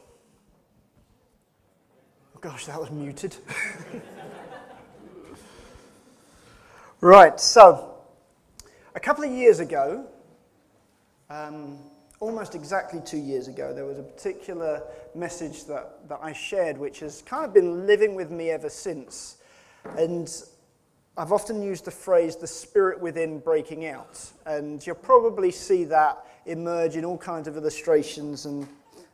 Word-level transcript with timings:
Oh, 2.35 2.39
gosh, 2.41 2.65
that 2.65 2.77
was 2.77 2.91
muted. 2.91 3.37
right, 6.99 7.39
so 7.39 7.99
a 8.95 8.99
couple 8.99 9.23
of 9.23 9.31
years 9.31 9.61
ago, 9.61 10.07
um, 11.29 11.77
almost 12.23 12.55
exactly 12.55 13.01
two 13.01 13.17
years 13.17 13.49
ago, 13.49 13.73
there 13.73 13.85
was 13.85 13.99
a 13.99 14.03
particular 14.03 14.81
message 15.13 15.65
that, 15.65 16.07
that 16.07 16.19
I 16.21 16.31
shared, 16.31 16.77
which 16.77 17.01
has 17.01 17.21
kind 17.21 17.43
of 17.43 17.53
been 17.53 17.85
living 17.85 18.15
with 18.15 18.31
me 18.31 18.49
ever 18.49 18.69
since. 18.69 19.37
And 19.97 20.31
I've 21.17 21.33
often 21.33 21.61
used 21.61 21.83
the 21.83 21.91
phrase 21.91 22.37
the 22.37 22.47
spirit 22.47 23.01
within 23.01 23.39
breaking 23.39 23.85
out. 23.87 24.25
And 24.45 24.85
you'll 24.87 24.95
probably 24.95 25.51
see 25.51 25.83
that 25.85 26.25
emerge 26.45 26.95
in 26.95 27.03
all 27.03 27.17
kinds 27.17 27.49
of 27.49 27.57
illustrations 27.57 28.45
and, 28.45 28.67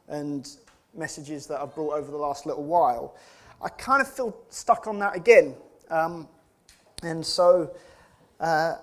and 0.07 0.47
messages 0.93 1.47
that 1.47 1.59
I've 1.59 1.73
brought 1.73 1.97
over 1.97 2.11
the 2.11 2.17
last 2.17 2.45
little 2.45 2.63
while. 2.63 3.15
I 3.59 3.69
kind 3.69 4.03
of 4.03 4.07
feel 4.07 4.37
stuck 4.49 4.85
on 4.85 4.99
that 4.99 5.15
again. 5.15 5.55
Um, 5.89 6.27
and 7.01 7.25
so 7.25 7.75
uh, 8.39 8.75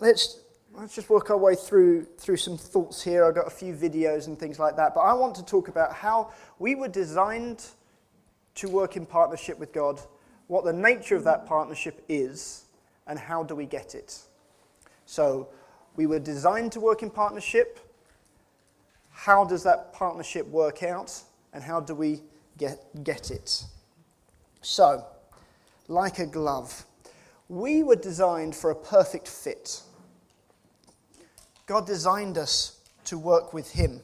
let's 0.00 0.40
let's 0.74 0.94
just 0.94 1.10
work 1.10 1.30
our 1.30 1.36
way 1.36 1.54
through, 1.54 2.04
through 2.18 2.36
some 2.36 2.56
thoughts 2.56 3.02
here. 3.02 3.24
I've 3.24 3.34
got 3.34 3.46
a 3.46 3.50
few 3.50 3.74
videos 3.74 4.26
and 4.26 4.38
things 4.38 4.58
like 4.58 4.76
that. 4.76 4.94
But 4.94 5.00
I 5.00 5.12
want 5.12 5.34
to 5.36 5.44
talk 5.44 5.68
about 5.68 5.92
how 5.92 6.32
we 6.58 6.74
were 6.74 6.88
designed 6.88 7.64
to 8.56 8.68
work 8.68 8.96
in 8.96 9.06
partnership 9.06 9.58
with 9.58 9.72
God, 9.72 10.00
what 10.46 10.64
the 10.64 10.72
nature 10.72 11.16
of 11.16 11.24
that 11.24 11.46
partnership 11.46 12.04
is, 12.08 12.64
and 13.06 13.18
how 13.18 13.42
do 13.42 13.54
we 13.54 13.66
get 13.66 13.94
it. 13.94 14.18
So, 15.06 15.48
we 15.96 16.06
were 16.06 16.20
designed 16.20 16.72
to 16.72 16.80
work 16.80 17.02
in 17.02 17.10
partnership. 17.10 17.80
How 19.10 19.44
does 19.44 19.64
that 19.64 19.92
partnership 19.92 20.46
work 20.46 20.82
out, 20.82 21.20
and 21.52 21.62
how 21.62 21.80
do 21.80 21.94
we 21.94 22.22
get, 22.58 22.84
get 23.02 23.30
it? 23.30 23.64
So, 24.62 25.04
like 25.88 26.20
a 26.20 26.26
glove, 26.26 26.84
we 27.48 27.82
were 27.82 27.96
designed 27.96 28.54
for 28.54 28.70
a 28.70 28.74
perfect 28.76 29.26
fit. 29.26 29.82
God 31.70 31.86
designed 31.86 32.36
us 32.36 32.80
to 33.04 33.16
work 33.16 33.54
with 33.54 33.70
Him. 33.70 34.00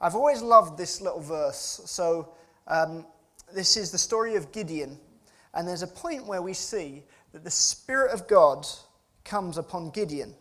I've 0.00 0.14
always 0.14 0.40
loved 0.40 0.78
this 0.78 1.00
little 1.00 1.18
verse. 1.18 1.80
So, 1.86 2.28
um, 2.68 3.04
this 3.52 3.76
is 3.76 3.90
the 3.90 3.98
story 3.98 4.36
of 4.36 4.52
Gideon. 4.52 4.96
And 5.54 5.66
there's 5.66 5.82
a 5.82 5.88
point 5.88 6.24
where 6.24 6.40
we 6.40 6.54
see 6.54 7.02
that 7.32 7.42
the 7.42 7.50
Spirit 7.50 8.12
of 8.12 8.28
God 8.28 8.64
comes 9.24 9.58
upon 9.58 9.90
Gideon. 9.90 10.36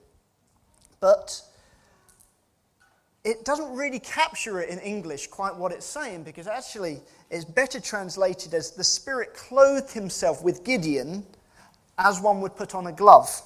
But 0.99 1.41
it 3.23 3.44
doesn't 3.44 3.73
really 3.75 3.99
capture 3.99 4.61
it 4.61 4.69
in 4.69 4.77
English 4.77 5.25
quite 5.25 5.55
what 5.55 5.71
it's 5.71 5.88
saying 5.88 6.21
because 6.21 6.45
actually 6.45 7.02
it's 7.31 7.45
better 7.45 7.80
translated 7.80 8.53
as 8.53 8.73
the 8.73 8.83
Spirit 8.83 9.33
clothed 9.33 9.92
himself 9.92 10.44
with 10.44 10.64
Gideon 10.64 11.25
as 11.97 12.21
one 12.21 12.42
would 12.42 12.55
put 12.55 12.75
on 12.75 12.86
a 12.86 12.92
glove. 12.92 13.42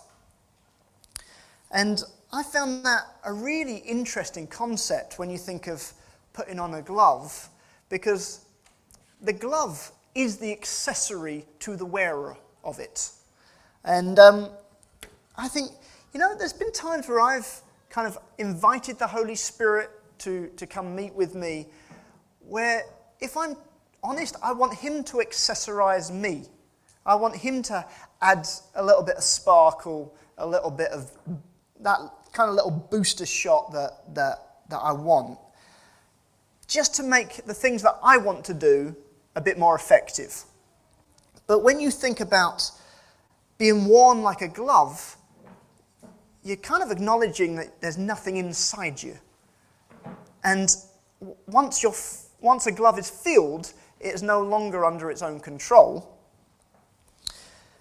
And 1.74 2.04
I 2.34 2.44
found 2.44 2.86
that 2.86 3.04
a 3.26 3.32
really 3.34 3.78
interesting 3.78 4.48
concept 4.48 5.20
when 5.20 5.30
you 5.30 5.38
think 5.38 5.68
of 5.68 5.94
putting 6.34 6.60
on 6.60 6.74
a 6.74 6.82
glove, 6.82 7.50
because 7.90 8.46
the 9.22 9.34
glove 9.34 9.92
is 10.16 10.38
the 10.38 10.52
accessory 10.52 11.46
to 11.60 11.76
the 11.76 11.86
wearer 11.86 12.38
of 12.64 12.80
it. 12.80 13.12
And 13.84 14.20
um, 14.20 14.50
I 15.38 15.48
think, 15.48 15.72
you 16.14 16.20
know, 16.20 16.36
there's 16.38 16.54
been 16.54 16.72
times 16.72 17.08
where 17.08 17.22
I've 17.22 17.62
kind 17.90 18.08
of 18.08 18.18
invited 18.38 19.00
the 19.00 19.08
Holy 19.08 19.36
Spirit 19.36 19.90
to, 20.20 20.50
to 20.58 20.68
come 20.68 20.96
meet 20.96 21.14
with 21.14 21.36
me, 21.36 21.68
where 22.48 22.84
if 23.20 23.38
I'm 23.38 23.56
honest, 24.04 24.36
I 24.44 24.52
want 24.54 24.74
Him 24.74 25.04
to 25.06 25.18
accessorize 25.18 26.12
me. 26.12 26.46
I 27.06 27.16
want 27.16 27.36
Him 27.36 27.62
to 27.64 27.86
add 28.22 28.48
a 28.76 28.84
little 28.84 29.04
bit 29.04 29.16
of 29.16 29.24
sparkle, 29.24 30.14
a 30.38 30.46
little 30.46 30.72
bit 30.72 30.92
of 30.92 31.12
that 31.84 32.00
kind 32.34 32.50
of 32.50 32.56
little 32.56 32.72
booster 32.72 33.26
shot 33.26 33.72
that, 33.74 34.16
that, 34.16 34.38
that 34.70 34.78
I 34.78 34.92
want, 34.92 35.38
just 36.68 36.96
to 36.96 37.04
make 37.04 37.46
the 37.46 37.54
things 37.54 37.82
that 37.84 37.98
I 38.04 38.18
want 38.18 38.46
to 38.46 38.54
do 38.54 38.96
a 39.36 39.42
bit 39.42 39.58
more 39.58 39.76
effective. 39.76 40.44
But 41.48 41.64
when 41.64 41.80
you 41.80 41.92
think 41.92 42.20
about 42.20 42.72
being 43.58 43.86
worn 43.86 44.22
like 44.22 44.42
a 44.42 44.48
glove, 44.48 45.18
you're 46.44 46.58
kind 46.58 46.82
of 46.82 46.92
acknowledging 46.92 47.56
that 47.56 47.82
there's 47.82 47.98
nothing 47.98 48.38
inside 48.38 49.02
you. 49.04 49.18
And 50.44 50.76
once, 51.46 51.84
you're, 51.84 51.94
once 52.40 52.66
a 52.68 52.72
glove 52.72 52.98
is 52.98 53.10
filled, 53.10 53.74
it 54.00 54.16
is 54.16 54.24
no 54.24 54.42
longer 54.42 54.86
under 54.86 55.12
its 55.12 55.22
own 55.22 55.40
control. 55.40 56.18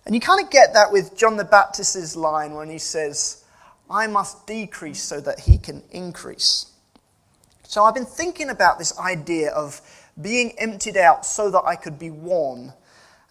And 0.05 0.15
you 0.15 0.21
kind 0.21 0.45
of 0.45 0.51
get 0.51 0.75
that 0.75 0.91
with 0.93 1.17
John 1.17 1.37
the 1.37 1.45
Baptist's 1.45 2.17
line 2.17 2.55
when 2.55 2.69
he 2.69 2.79
says, 2.79 3.40
I 3.91 4.07
must 4.07 4.47
decrease 4.47 5.03
so 5.03 5.21
that 5.21 5.41
he 5.41 5.59
can 5.59 5.83
increase. 5.91 6.67
So 7.65 7.85
I've 7.85 7.95
been 7.95 8.07
thinking 8.07 8.51
about 8.51 8.79
this 8.79 8.97
idea 8.99 9.51
of 9.51 9.81
being 10.21 10.53
emptied 10.59 10.97
out 10.97 11.27
so 11.27 11.51
that 11.51 11.63
I 11.65 11.77
could 11.77 11.99
be 11.99 12.11
worn. 12.11 12.73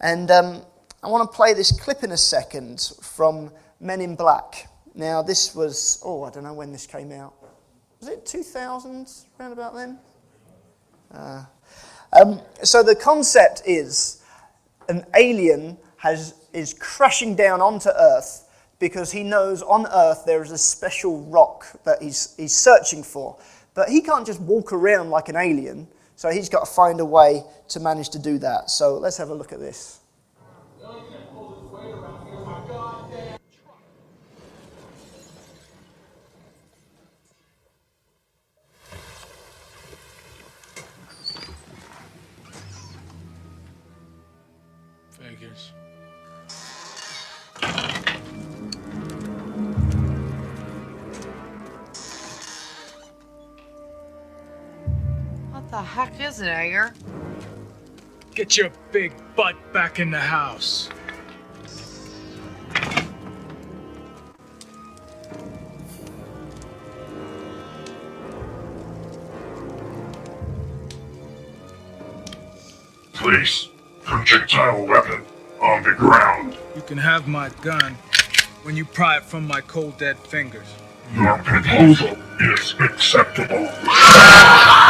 And 0.02 0.30
um, 0.32 0.62
I 1.02 1.08
want 1.08 1.30
to 1.30 1.36
play 1.36 1.54
this 1.54 1.72
clip 1.72 2.04
in 2.04 2.12
a 2.12 2.18
second 2.18 2.92
from 3.02 3.52
Men 3.80 4.02
in 4.02 4.16
Black. 4.16 4.68
Now, 4.96 5.22
this 5.22 5.56
was, 5.56 6.02
oh, 6.04 6.24
I 6.24 6.30
don't 6.30 6.44
know 6.44 6.54
when 6.54 6.72
this 6.72 6.86
came 6.86 7.12
out. 7.12 7.34
Was 8.00 8.10
it 8.10 8.26
2000, 8.26 9.08
around 9.40 9.52
about 9.52 9.76
then? 9.76 10.00
Uh, 11.14 11.46
um, 12.14 12.42
so 12.64 12.84
the 12.84 12.96
concept 12.96 13.62
is 13.66 14.22
an 14.88 15.06
alien 15.16 15.78
has, 15.98 16.34
is 16.54 16.74
crashing 16.74 17.36
down 17.36 17.62
onto 17.62 17.90
Earth 17.90 18.49
because 18.80 19.12
he 19.12 19.24
knows 19.24 19.62
on 19.62 19.86
earth 19.88 20.24
there 20.26 20.42
is 20.42 20.52
a 20.52 20.58
special 20.58 21.22
rock 21.26 21.66
that 21.84 22.02
he's, 22.02 22.36
he's 22.38 22.56
searching 22.56 23.04
for. 23.04 23.38
But 23.74 23.90
he 23.90 24.02
can't 24.02 24.26
just 24.26 24.42
walk 24.42 24.74
around 24.74 25.10
like 25.10 25.30
an 25.30 25.36
alien, 25.36 25.88
so 26.16 26.30
he's 26.30 26.50
got 26.50 26.66
to 26.66 26.72
find 26.72 27.00
a 27.00 27.06
way 27.06 27.44
to 27.70 27.80
manage 27.80 28.10
to 28.10 28.20
do 28.20 28.38
that. 28.40 28.70
So 28.70 28.98
let's 28.98 29.18
have 29.18 29.30
a 29.30 29.34
look 29.34 29.54
at 29.54 29.60
this. 29.60 29.99
Heck 56.06 56.22
is 56.22 56.40
it, 56.40 56.48
Edgar? 56.48 56.94
Get 58.34 58.56
your 58.56 58.72
big 58.94 59.12
butt 59.36 59.56
back 59.74 60.00
in 60.00 60.12
the 60.12 60.20
house. 60.20 60.90
Please, 73.12 73.68
projectile 74.06 74.86
weapon 74.86 75.26
on 75.62 75.84
the 75.84 75.92
ground. 75.92 76.58
You 76.78 76.82
can 76.84 76.98
have 76.98 77.28
my 77.28 77.50
gun 77.62 77.96
when 78.64 78.78
you 78.78 78.86
pry 78.86 79.18
it 79.18 79.24
from 79.24 79.46
my 79.46 79.60
cold 79.60 79.98
dead 79.98 80.18
fingers. 80.18 80.68
Your 81.14 81.38
proposal 81.40 82.18
is 82.40 82.76
acceptable. 82.80 83.70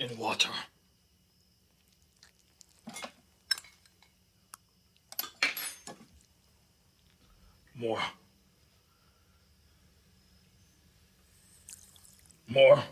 In 0.00 0.16
water. 0.16 0.48
More. 7.74 8.00
More. 12.48 12.82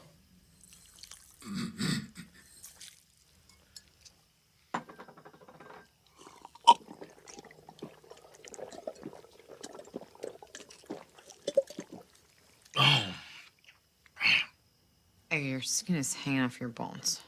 Skin 15.78 15.94
is 15.94 16.12
hanging 16.12 16.40
off 16.40 16.58
your 16.58 16.70
bones. 16.70 17.20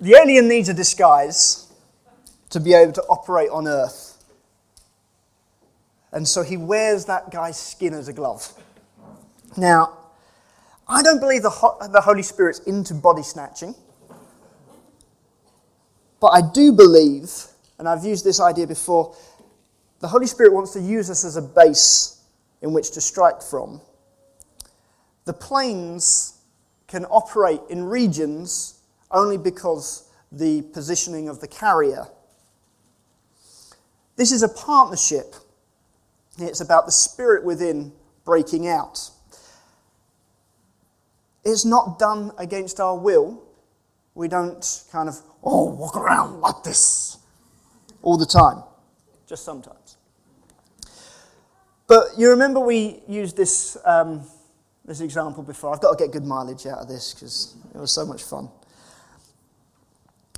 The 0.00 0.14
alien 0.14 0.48
needs 0.48 0.68
a 0.68 0.74
disguise 0.74 1.72
to 2.50 2.60
be 2.60 2.74
able 2.74 2.92
to 2.92 3.02
operate 3.02 3.50
on 3.50 3.66
Earth. 3.66 4.24
And 6.12 6.26
so 6.26 6.42
he 6.42 6.56
wears 6.56 7.06
that 7.06 7.30
guy's 7.30 7.58
skin 7.58 7.94
as 7.94 8.08
a 8.08 8.12
glove. 8.12 8.52
Now, 9.56 9.98
I 10.88 11.02
don't 11.02 11.20
believe 11.20 11.42
the, 11.42 11.50
Ho- 11.50 11.78
the 11.90 12.00
Holy 12.00 12.22
Spirit's 12.22 12.60
into 12.60 12.94
body 12.94 13.22
snatching. 13.22 13.74
But 16.20 16.28
I 16.28 16.40
do 16.40 16.72
believe, 16.72 17.30
and 17.78 17.88
I've 17.88 18.04
used 18.04 18.24
this 18.24 18.40
idea 18.40 18.66
before, 18.66 19.14
the 20.00 20.08
Holy 20.08 20.26
Spirit 20.26 20.52
wants 20.52 20.72
to 20.74 20.80
use 20.80 21.10
us 21.10 21.24
as 21.24 21.36
a 21.36 21.42
base 21.42 22.22
in 22.62 22.72
which 22.72 22.92
to 22.92 23.00
strike 23.00 23.42
from. 23.42 23.80
The 25.24 25.32
planes 25.32 26.38
can 26.86 27.04
operate 27.06 27.60
in 27.68 27.84
regions 27.84 28.75
only 29.10 29.38
because 29.38 30.10
the 30.32 30.62
positioning 30.72 31.28
of 31.28 31.40
the 31.40 31.48
carrier. 31.48 32.06
This 34.16 34.32
is 34.32 34.42
a 34.42 34.48
partnership. 34.48 35.34
It's 36.38 36.60
about 36.60 36.86
the 36.86 36.92
spirit 36.92 37.44
within 37.44 37.92
breaking 38.24 38.66
out. 38.66 39.10
It's 41.44 41.64
not 41.64 41.98
done 41.98 42.32
against 42.38 42.80
our 42.80 42.96
will. 42.96 43.42
We 44.14 44.28
don't 44.28 44.84
kind 44.90 45.08
of, 45.08 45.20
oh, 45.44 45.66
walk 45.66 45.96
around 45.96 46.40
like 46.40 46.62
this 46.64 47.18
all 48.02 48.16
the 48.16 48.26
time, 48.26 48.64
just 49.28 49.44
sometimes. 49.44 49.96
But 51.86 52.08
you 52.18 52.30
remember 52.30 52.58
we 52.58 53.00
used 53.06 53.36
this, 53.36 53.76
um, 53.84 54.26
this 54.84 55.00
example 55.00 55.42
before. 55.42 55.72
I've 55.72 55.80
got 55.80 55.96
to 55.96 56.04
get 56.04 56.12
good 56.12 56.24
mileage 56.24 56.66
out 56.66 56.78
of 56.78 56.88
this 56.88 57.14
because 57.14 57.54
it 57.74 57.78
was 57.78 57.92
so 57.92 58.04
much 58.04 58.24
fun. 58.24 58.48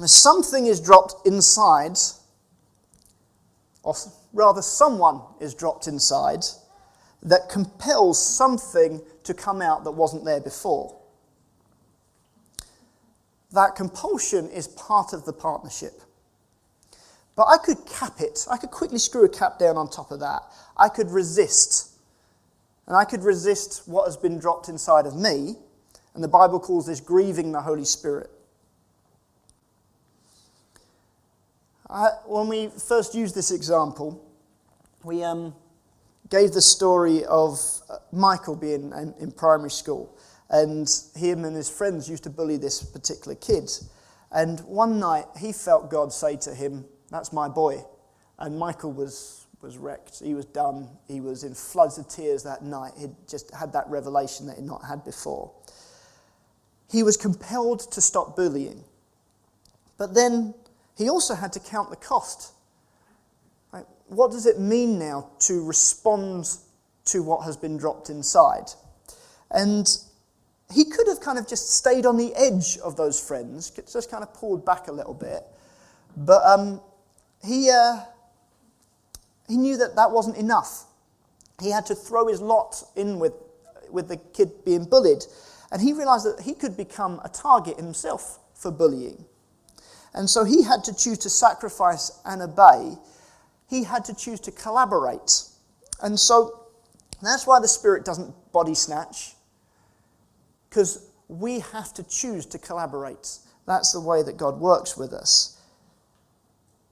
Something 0.07 0.67
is 0.67 0.81
dropped 0.81 1.27
inside, 1.27 1.99
or 3.83 3.95
rather, 4.33 4.63
someone 4.63 5.23
is 5.41 5.55
dropped 5.55 5.89
inside 5.89 6.45
that 7.23 7.49
compels 7.49 8.25
something 8.25 9.01
to 9.25 9.35
come 9.35 9.61
out 9.61 9.85
that 9.85 9.91
wasn't 9.91 10.25
there 10.25 10.41
before. 10.41 10.97
That 13.53 13.75
compulsion 13.75 14.49
is 14.51 14.69
part 14.69 15.13
of 15.13 15.25
the 15.25 15.33
partnership. 15.33 16.03
But 17.35 17.47
I 17.47 17.57
could 17.57 17.87
cap 17.87 18.21
it. 18.21 18.47
I 18.51 18.57
could 18.57 18.71
quickly 18.71 18.99
screw 18.99 19.25
a 19.25 19.29
cap 19.29 19.59
down 19.59 19.77
on 19.77 19.89
top 19.89 20.11
of 20.11 20.21
that. 20.21 20.43
I 20.77 20.89
could 20.89 21.11
resist. 21.11 21.93
And 22.87 22.97
I 22.97 23.05
could 23.05 23.23
resist 23.23 23.83
what 23.87 24.07
has 24.07 24.17
been 24.17 24.39
dropped 24.39 24.69
inside 24.69 25.07
of 25.07 25.17
me. 25.17 25.57
And 26.15 26.23
the 26.23 26.29
Bible 26.29 26.61
calls 26.61 26.87
this 26.87 27.01
grieving 27.01 27.53
the 27.53 27.63
Holy 27.63 27.85
Spirit. 27.85 28.31
I, 31.91 32.11
when 32.27 32.49
we 32.49 32.69
first 32.69 33.15
used 33.15 33.35
this 33.35 33.51
example, 33.51 34.23
we 35.03 35.25
um, 35.25 35.55
gave 36.29 36.53
the 36.53 36.61
story 36.61 37.25
of 37.25 37.59
uh, 37.89 37.97
Michael 38.13 38.57
being 38.57 38.93
in, 38.93 39.15
in, 39.19 39.33
primary 39.33 39.71
school, 39.71 40.15
and 40.51 40.87
him 41.17 41.45
and 41.45 41.57
his 41.57 41.71
friends 41.71 42.09
used 42.09 42.25
to 42.25 42.31
bully 42.31 42.59
this 42.59 42.83
particular 42.83 43.35
kid. 43.37 43.71
And 44.31 44.61
one 44.61 44.99
night 44.99 45.25
he 45.39 45.53
felt 45.53 45.91
God 45.91 46.13
say 46.13 46.37
to 46.37 46.55
him, 46.55 46.85
That's 47.11 47.33
my 47.33 47.49
boy. 47.49 47.83
And 48.39 48.59
Michael 48.59 48.93
was, 48.93 49.47
was 49.63 49.79
wrecked. 49.79 50.21
He 50.23 50.35
was 50.35 50.45
done. 50.45 50.89
He 51.09 51.21
was 51.21 51.43
in 51.43 51.55
floods 51.55 51.97
of 51.97 52.07
tears 52.07 52.43
that 52.43 52.63
night. 52.63 52.93
He'd 52.99 53.15
just 53.27 53.53
had 53.55 53.73
that 53.73 53.89
revelation 53.89 54.47
that 54.47 54.57
he'd 54.57 54.67
not 54.67 54.85
had 54.85 55.05
before. 55.05 55.51
He 56.91 57.03
was 57.03 57.17
compelled 57.17 57.91
to 57.93 58.01
stop 58.01 58.37
bullying. 58.37 58.85
But 59.97 60.15
then 60.15 60.55
he 60.99 61.09
also 61.09 61.35
had 61.35 61.53
to 61.53 61.61
count 61.61 61.91
the 61.91 61.97
cost. 61.97 62.53
Right? 63.73 63.87
What 64.09 64.33
does 64.33 64.47
it 64.47 64.59
mean 64.59 64.99
now 64.99 65.31
to 65.41 65.65
respond 65.65 66.49
to 67.07 67.23
what 67.23 67.45
has 67.45 67.57
been 67.57 67.77
dropped 67.77 68.11
inside? 68.11 68.73
And 69.53 69.89
he 70.75 70.85
could 70.85 71.07
have 71.07 71.21
kind 71.21 71.39
of 71.39 71.47
just 71.47 71.71
stayed 71.71 72.05
on 72.05 72.17
the 72.17 72.35
edge 72.35 72.79
of 72.79 72.97
those 72.97 73.19
friends, 73.21 73.71
just 73.71 74.11
kind 74.11 74.25
of 74.25 74.35
pulled 74.35 74.67
back 74.67 74.89
a 74.89 74.93
little 74.93 75.15
bit. 75.15 75.45
But 76.17 76.45
um, 76.45 76.81
he, 77.45 77.71
uh, 77.71 78.01
he 79.47 79.57
knew 79.57 79.77
that 79.77 79.95
that 79.95 80.11
wasn't 80.11 80.37
enough. 80.37 80.85
He 81.63 81.71
had 81.71 81.87
to 81.87 81.95
throw 81.95 82.27
his 82.27 82.41
lot 82.41 82.83
in 82.97 83.21
with, 83.21 83.35
with 83.91 84.09
the 84.09 84.17
kid 84.17 84.65
being 84.65 84.85
bullied. 84.85 85.23
And 85.71 85.81
he 85.81 85.93
realized 85.93 86.27
that 86.27 86.43
he 86.43 86.55
could 86.55 86.77
become 86.77 87.21
a 87.25 87.29
target 87.29 87.77
himself 87.77 88.41
for 88.53 88.73
bullying. 88.73 89.25
And 90.19 90.29
so 90.29 90.45
he 90.45 90.65
had 90.65 90.83
to 90.85 90.95
choose 90.95 91.17
to 91.19 91.31
sacrifice 91.31 92.11
and 92.25 92.43
obey. 92.43 92.97
He 93.71 93.85
had 93.85 94.05
to 94.07 94.15
choose 94.15 94.41
to 94.41 94.51
collaborate. 94.51 95.45
And 96.03 96.19
so 96.19 96.67
that's 97.23 97.47
why 97.47 97.61
the 97.61 97.69
Spirit 97.69 98.05
doesn't 98.05 98.35
body 98.53 98.75
snatch, 98.75 99.35
because 100.69 101.07
we 101.29 101.61
have 101.61 101.95
to 101.95 102.03
choose 102.03 102.47
to 102.47 102.59
collaborate. 102.59 103.39
That's 103.67 103.93
the 103.93 104.01
way 104.01 104.25
that 104.25 104.37
God 104.37 104.59
works 104.59 104.97
with 104.97 105.13
us. 105.13 105.61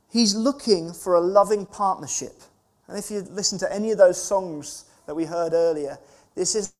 He's 0.09 0.37
looking 0.37 0.93
for 0.93 1.17
a 1.17 1.21
loving 1.21 1.67
partnership. 1.67 2.43
And 2.87 2.97
if 2.97 3.11
you 3.11 3.23
listen 3.23 3.59
to 3.59 3.73
any 3.73 3.91
of 3.91 3.99
those 3.99 4.23
songs 4.23 4.85
that 5.07 5.17
we 5.17 5.25
heard 5.25 5.53
earlier, 5.53 5.99
this 6.37 6.55
is 6.55 6.73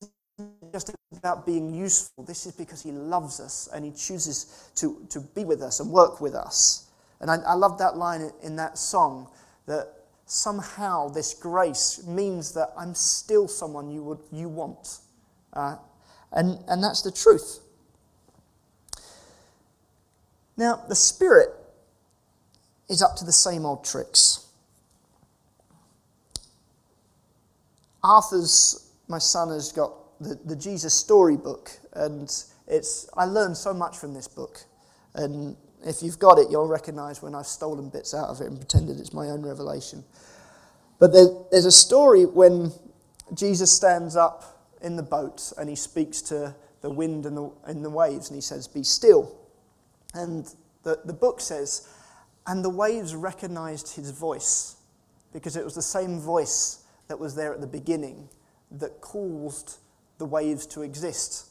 just 0.71 0.93
about 1.11 1.45
being 1.45 1.73
useful. 1.73 2.23
This 2.23 2.45
is 2.45 2.53
because 2.53 2.81
He 2.81 2.91
loves 2.91 3.39
us 3.39 3.69
and 3.73 3.85
He 3.85 3.91
chooses 3.91 4.69
to, 4.75 5.05
to 5.09 5.19
be 5.19 5.45
with 5.45 5.61
us 5.61 5.79
and 5.79 5.91
work 5.91 6.21
with 6.21 6.35
us. 6.35 6.89
And 7.19 7.31
I, 7.31 7.37
I 7.37 7.53
love 7.53 7.77
that 7.79 7.97
line 7.97 8.31
in 8.43 8.55
that 8.57 8.77
song 8.77 9.29
that 9.65 9.93
somehow 10.25 11.09
this 11.09 11.33
grace 11.33 12.05
means 12.05 12.53
that 12.53 12.69
I'm 12.77 12.93
still 12.93 13.47
someone 13.47 13.89
you, 13.89 14.03
would, 14.03 14.19
you 14.31 14.49
want. 14.49 14.99
Uh, 15.53 15.77
and, 16.31 16.59
and 16.67 16.83
that's 16.83 17.01
the 17.01 17.11
truth. 17.11 17.59
Now, 20.57 20.83
the 20.87 20.95
Spirit 20.95 21.49
is 22.89 23.01
up 23.01 23.15
to 23.17 23.25
the 23.25 23.31
same 23.31 23.65
old 23.65 23.85
tricks. 23.85 24.45
Arthur's, 28.03 28.91
my 29.07 29.17
son, 29.17 29.49
has 29.49 29.71
got 29.71 29.91
the, 30.19 30.39
the 30.45 30.55
Jesus 30.55 30.93
storybook, 30.93 31.71
and 31.93 32.31
it's, 32.67 33.09
I 33.15 33.25
learned 33.25 33.57
so 33.57 33.73
much 33.73 33.97
from 33.97 34.13
this 34.13 34.27
book. 34.27 34.59
And 35.13 35.55
if 35.85 36.01
you've 36.01 36.19
got 36.19 36.37
it, 36.37 36.47
you'll 36.49 36.67
recognize 36.67 37.21
when 37.21 37.35
I've 37.35 37.47
stolen 37.47 37.89
bits 37.89 38.13
out 38.13 38.29
of 38.29 38.41
it 38.41 38.47
and 38.47 38.57
pretended 38.57 38.99
it's 38.99 39.13
my 39.13 39.29
own 39.29 39.41
revelation. 39.41 40.03
But 40.99 41.13
there, 41.13 41.27
there's 41.51 41.65
a 41.65 41.71
story 41.71 42.25
when 42.25 42.71
Jesus 43.33 43.71
stands 43.71 44.15
up 44.15 44.65
in 44.81 44.95
the 44.95 45.03
boat 45.03 45.53
and 45.57 45.69
he 45.69 45.75
speaks 45.75 46.21
to 46.23 46.55
the 46.81 46.89
wind 46.89 47.25
and 47.25 47.37
the, 47.37 47.51
and 47.65 47.83
the 47.83 47.89
waves 47.89 48.29
and 48.29 48.35
he 48.35 48.41
says, 48.41 48.67
Be 48.67 48.83
still. 48.83 49.35
And 50.13 50.53
the, 50.83 50.99
the 51.05 51.13
book 51.13 51.41
says, 51.41 51.87
And 52.45 52.63
the 52.63 52.69
waves 52.69 53.15
recognized 53.15 53.95
his 53.95 54.11
voice 54.11 54.77
because 55.33 55.55
it 55.55 55.63
was 55.63 55.75
the 55.75 55.81
same 55.81 56.19
voice 56.19 56.83
that 57.07 57.19
was 57.19 57.35
there 57.35 57.53
at 57.53 57.61
the 57.61 57.67
beginning 57.67 58.29
that 58.71 59.01
caused 59.01 59.77
the 60.17 60.25
waves 60.25 60.65
to 60.67 60.81
exist. 60.81 61.47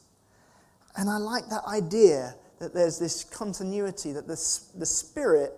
And 0.96 1.10
I 1.10 1.18
like 1.18 1.48
that 1.48 1.64
idea 1.64 2.34
that 2.58 2.72
there's 2.74 2.98
this 2.98 3.24
continuity, 3.24 4.12
that 4.12 4.26
the, 4.26 4.60
the 4.78 4.86
Spirit 4.86 5.52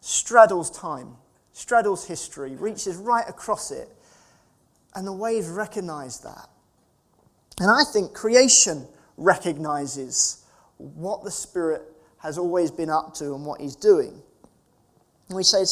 straddles 0.00 0.70
time, 0.70 1.16
straddles 1.52 2.06
history, 2.06 2.56
reaches 2.56 2.96
right 2.96 3.24
across 3.28 3.70
it, 3.70 3.88
and 4.94 5.06
the 5.06 5.12
waves 5.12 5.48
recognize 5.48 6.20
that. 6.20 6.48
And 7.60 7.70
I 7.70 7.84
think 7.92 8.12
creation 8.12 8.86
recognizes 9.16 10.44
what 10.78 11.22
the 11.22 11.30
Spirit 11.30 11.82
has 12.18 12.38
always 12.38 12.70
been 12.70 12.90
up 12.90 13.14
to 13.14 13.34
and 13.34 13.44
what 13.44 13.60
He's 13.60 13.76
doing. 13.76 14.22
And 15.28 15.36
we 15.36 15.42
say, 15.42 15.64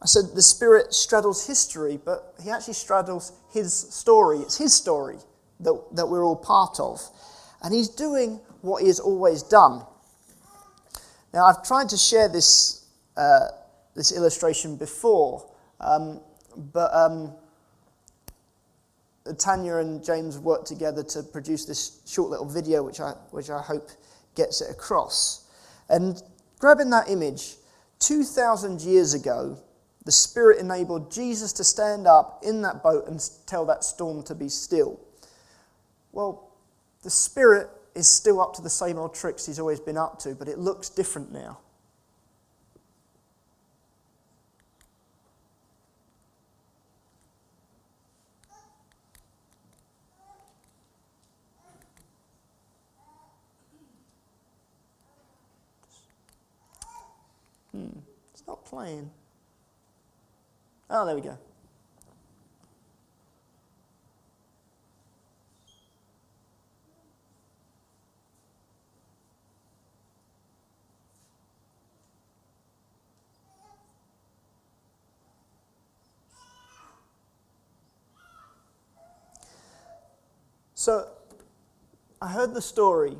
I 0.00 0.06
said 0.06 0.24
the 0.34 0.42
Spirit 0.42 0.94
straddles 0.94 1.46
history, 1.46 1.98
but 2.02 2.34
He 2.42 2.50
actually 2.50 2.74
straddles 2.74 3.32
His 3.50 3.72
story. 3.72 4.38
It's 4.38 4.56
His 4.56 4.74
story 4.74 5.18
that, 5.60 5.80
that 5.92 6.06
we're 6.06 6.24
all 6.24 6.36
part 6.36 6.78
of. 6.78 7.00
And 7.62 7.74
He's 7.74 7.88
doing 7.88 8.40
what 8.60 8.82
He 8.82 8.88
has 8.88 9.00
always 9.00 9.42
done. 9.42 9.82
Now, 11.34 11.46
I've 11.46 11.62
tried 11.62 11.88
to 11.90 11.96
share 11.96 12.28
this, 12.28 12.86
uh, 13.16 13.48
this 13.94 14.12
illustration 14.12 14.76
before, 14.76 15.50
um, 15.80 16.20
but. 16.56 16.94
Um, 16.94 17.32
Tanya 19.36 19.76
and 19.76 20.02
James 20.02 20.38
worked 20.38 20.66
together 20.66 21.02
to 21.02 21.22
produce 21.22 21.64
this 21.66 22.00
short 22.06 22.30
little 22.30 22.48
video, 22.48 22.82
which 22.82 23.00
I, 23.00 23.10
which 23.30 23.50
I 23.50 23.60
hope 23.60 23.90
gets 24.34 24.60
it 24.60 24.70
across. 24.70 25.44
And 25.88 26.22
grabbing 26.58 26.90
that 26.90 27.10
image, 27.10 27.56
2,000 28.00 28.80
years 28.80 29.14
ago, 29.14 29.58
the 30.08 30.12
Spirit 30.12 30.58
enabled 30.58 31.12
Jesus 31.12 31.52
to 31.52 31.62
stand 31.62 32.06
up 32.06 32.40
in 32.42 32.62
that 32.62 32.82
boat 32.82 33.06
and 33.08 33.20
tell 33.44 33.66
that 33.66 33.84
storm 33.84 34.22
to 34.22 34.34
be 34.34 34.48
still. 34.48 34.98
Well, 36.12 36.48
the 37.02 37.10
Spirit 37.10 37.68
is 37.94 38.08
still 38.08 38.40
up 38.40 38.54
to 38.54 38.62
the 38.62 38.70
same 38.70 38.96
old 38.96 39.12
tricks 39.12 39.44
he's 39.44 39.60
always 39.60 39.80
been 39.80 39.98
up 39.98 40.18
to, 40.20 40.34
but 40.34 40.48
it 40.48 40.58
looks 40.58 40.88
different 40.88 41.30
now. 41.30 41.58
Hmm, 57.72 57.98
it's 58.32 58.46
not 58.46 58.64
playing. 58.64 59.10
Oh, 60.90 61.04
there 61.04 61.14
we 61.14 61.20
go. 61.20 61.36
So, 80.74 81.08
I 82.22 82.28
heard 82.28 82.54
the 82.54 82.62
story 82.62 83.16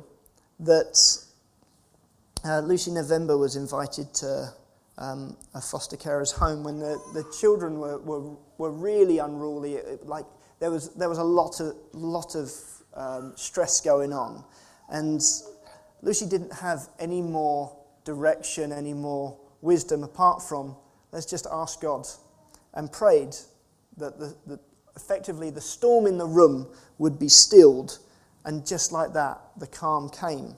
that 0.61 0.97
uh, 2.43 2.59
Lucy 2.61 2.89
November 2.91 3.37
was 3.37 3.55
invited 3.55 4.13
to 4.15 4.53
um, 4.99 5.35
a 5.55 5.61
foster 5.61 5.97
carer's 5.97 6.31
home 6.31 6.63
when 6.63 6.77
the, 6.79 7.01
the 7.13 7.23
children 7.39 7.79
were, 7.79 7.97
were, 7.99 8.35
were 8.57 8.71
really 8.71 9.17
unruly. 9.17 9.75
It, 9.75 10.05
like 10.05 10.25
there 10.59 10.69
was, 10.69 10.93
there 10.93 11.09
was 11.09 11.17
a 11.17 11.23
lot 11.23 11.59
of, 11.59 11.75
lot 11.93 12.35
of 12.35 12.51
um, 12.93 13.33
stress 13.35 13.81
going 13.81 14.13
on. 14.13 14.43
And 14.89 15.21
Lucy 16.01 16.27
didn't 16.27 16.53
have 16.53 16.89
any 16.99 17.21
more 17.21 17.75
direction, 18.03 18.71
any 18.71 18.93
more 18.93 19.39
wisdom 19.61 20.03
apart 20.03 20.41
from 20.41 20.75
let's 21.11 21.25
just 21.25 21.47
ask 21.51 21.81
God 21.81 22.07
and 22.73 22.91
prayed 22.91 23.35
that 23.97 24.19
the, 24.19 24.35
the, 24.45 24.59
effectively 24.95 25.49
the 25.49 25.61
storm 25.61 26.05
in 26.05 26.17
the 26.17 26.25
room 26.25 26.67
would 26.97 27.17
be 27.17 27.29
stilled. 27.29 27.99
And 28.45 28.65
just 28.65 28.91
like 28.91 29.13
that, 29.13 29.39
the 29.57 29.67
calm 29.67 30.09
came. 30.09 30.55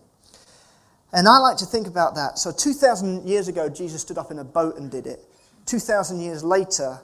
And 1.14 1.28
I 1.28 1.38
like 1.40 1.58
to 1.58 1.66
think 1.66 1.88
about 1.88 2.16
that. 2.16 2.40
So, 2.40 2.52
2,000 2.52 3.28
years 3.28 3.48
ago, 3.48 3.68
Jesus 3.68 4.02
stood 4.02 4.18
up 4.18 4.32
in 4.32 4.40
a 4.40 4.44
boat 4.44 4.78
and 4.78 4.90
did 4.90 5.08
it. 5.08 5.20
2,000 5.66 6.22
years 6.22 6.44
later, 6.44 7.00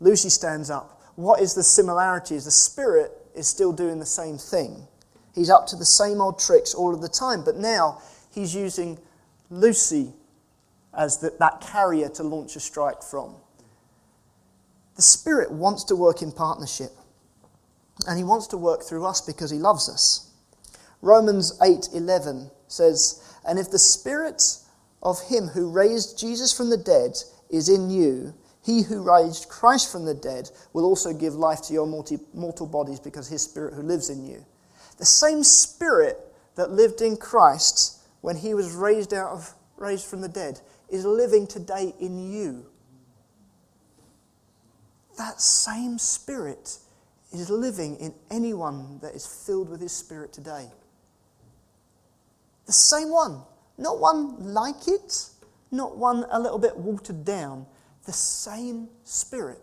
Lucy 0.00 0.28
stands 0.28 0.70
up. 0.70 1.00
What 1.16 1.40
is 1.40 1.54
the 1.54 1.62
similarities? 1.62 2.44
The 2.44 2.50
Spirit 2.50 3.12
is 3.34 3.46
still 3.46 3.72
doing 3.72 3.98
the 3.98 4.06
same 4.06 4.36
thing. 4.36 4.86
He's 5.34 5.50
up 5.50 5.66
to 5.68 5.76
the 5.76 5.84
same 5.84 6.20
old 6.20 6.38
tricks 6.38 6.74
all 6.74 6.94
of 6.94 7.00
the 7.00 7.08
time, 7.08 7.42
but 7.44 7.56
now 7.56 8.00
he's 8.32 8.54
using 8.54 8.98
Lucy 9.50 10.12
as 10.96 11.18
the, 11.18 11.32
that 11.38 11.60
carrier 11.60 12.08
to 12.10 12.22
launch 12.22 12.56
a 12.56 12.60
strike 12.60 13.02
from. 13.02 13.36
The 14.96 15.02
Spirit 15.02 15.50
wants 15.50 15.84
to 15.84 15.96
work 15.96 16.22
in 16.22 16.32
partnership, 16.32 16.90
and 18.06 18.16
he 18.16 18.24
wants 18.24 18.46
to 18.48 18.56
work 18.56 18.82
through 18.82 19.04
us 19.04 19.20
because 19.20 19.50
he 19.50 19.58
loves 19.58 19.88
us. 19.88 20.25
Romans 21.06 21.56
8:11 21.60 22.50
says, 22.66 23.22
And 23.46 23.60
if 23.60 23.70
the 23.70 23.78
spirit 23.78 24.58
of 25.04 25.20
him 25.20 25.46
who 25.46 25.70
raised 25.70 26.18
Jesus 26.18 26.52
from 26.52 26.68
the 26.68 26.76
dead 26.76 27.16
is 27.48 27.68
in 27.68 27.90
you, 27.90 28.34
he 28.60 28.82
who 28.82 29.00
raised 29.00 29.48
Christ 29.48 29.92
from 29.92 30.04
the 30.04 30.14
dead 30.14 30.50
will 30.72 30.84
also 30.84 31.12
give 31.12 31.34
life 31.34 31.62
to 31.62 31.72
your 31.72 31.86
mortal 31.86 32.66
bodies 32.66 32.98
because 32.98 33.28
his 33.28 33.42
spirit 33.42 33.74
who 33.74 33.82
lives 33.82 34.10
in 34.10 34.26
you. 34.26 34.44
The 34.98 35.04
same 35.04 35.44
spirit 35.44 36.18
that 36.56 36.72
lived 36.72 37.00
in 37.00 37.16
Christ 37.16 38.00
when 38.22 38.34
he 38.34 38.54
was 38.54 38.72
raised 38.72 39.14
out 39.14 39.30
of 39.30 39.54
raised 39.76 40.06
from 40.06 40.22
the 40.22 40.28
dead 40.28 40.60
is 40.88 41.04
living 41.04 41.46
today 41.46 41.94
in 42.00 42.32
you. 42.32 42.66
That 45.18 45.40
same 45.40 45.98
spirit 45.98 46.78
is 47.32 47.48
living 47.48 47.96
in 47.96 48.12
anyone 48.28 48.98
that 49.02 49.14
is 49.14 49.24
filled 49.24 49.68
with 49.68 49.80
his 49.80 49.92
spirit 49.92 50.32
today. 50.32 50.68
The 52.66 52.72
same 52.72 53.10
one. 53.10 53.42
Not 53.78 54.00
one 54.00 54.54
like 54.54 54.88
it, 54.88 55.28
not 55.70 55.96
one 55.96 56.24
a 56.30 56.38
little 56.40 56.58
bit 56.58 56.76
watered 56.76 57.24
down. 57.24 57.66
The 58.04 58.12
same 58.12 58.88
Spirit. 59.04 59.60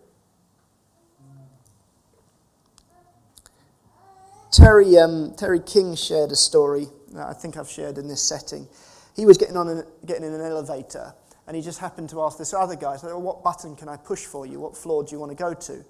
Terry, 4.52 4.98
um, 4.98 5.34
Terry 5.36 5.60
King 5.60 5.96
shared 5.96 6.32
a 6.32 6.36
story 6.36 6.86
that 7.14 7.28
I 7.28 7.34
think 7.34 7.58
I've 7.58 7.70
shared 7.70 7.98
in 7.98 8.08
this 8.08 8.22
setting. 8.22 8.68
He 9.16 9.26
was 9.26 9.38
getting, 9.38 9.58
on 9.58 9.68
an, 9.68 9.84
getting 10.06 10.24
in 10.24 10.34
an 10.34 10.42
elevator 10.42 11.14
and 11.48 11.56
he 11.56 11.62
just 11.62 11.80
happened 11.80 12.10
to 12.10 12.22
ask 12.22 12.38
this 12.38 12.54
other 12.54 12.76
guy, 12.76 12.96
What 12.98 13.44
button 13.44 13.76
can 13.76 13.90
I 13.90 13.98
push 13.98 14.26
for 14.26 14.46
you? 14.46 14.60
What 14.60 14.78
floor 14.78 15.04
do 15.04 15.12
you 15.12 15.20
want 15.20 15.32
to 15.32 15.36
go 15.36 15.54
to? 15.54 15.84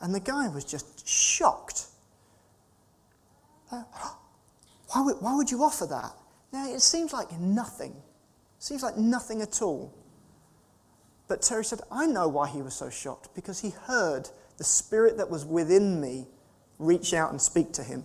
And 0.00 0.14
the 0.14 0.20
guy 0.20 0.48
was 0.48 0.64
just 0.64 1.08
shocked. 1.08 1.86
Why 3.70 5.02
would, 5.02 5.16
why 5.20 5.36
would 5.36 5.50
you 5.50 5.62
offer 5.62 5.84
that? 5.84 6.12
Now, 6.52 6.72
it 6.72 6.80
seems 6.80 7.12
like 7.12 7.38
nothing. 7.38 7.94
Seems 8.58 8.82
like 8.82 8.96
nothing 8.96 9.42
at 9.42 9.62
all. 9.62 9.94
But 11.28 11.42
Terry 11.42 11.64
said, 11.64 11.80
I 11.90 12.06
know 12.06 12.26
why 12.26 12.48
he 12.48 12.62
was 12.62 12.74
so 12.74 12.88
shocked, 12.88 13.34
because 13.34 13.60
he 13.60 13.70
heard 13.70 14.30
the 14.56 14.64
spirit 14.64 15.18
that 15.18 15.30
was 15.30 15.44
within 15.44 16.00
me 16.00 16.26
reach 16.78 17.12
out 17.12 17.30
and 17.30 17.40
speak 17.40 17.72
to 17.74 17.82
him. 17.82 18.04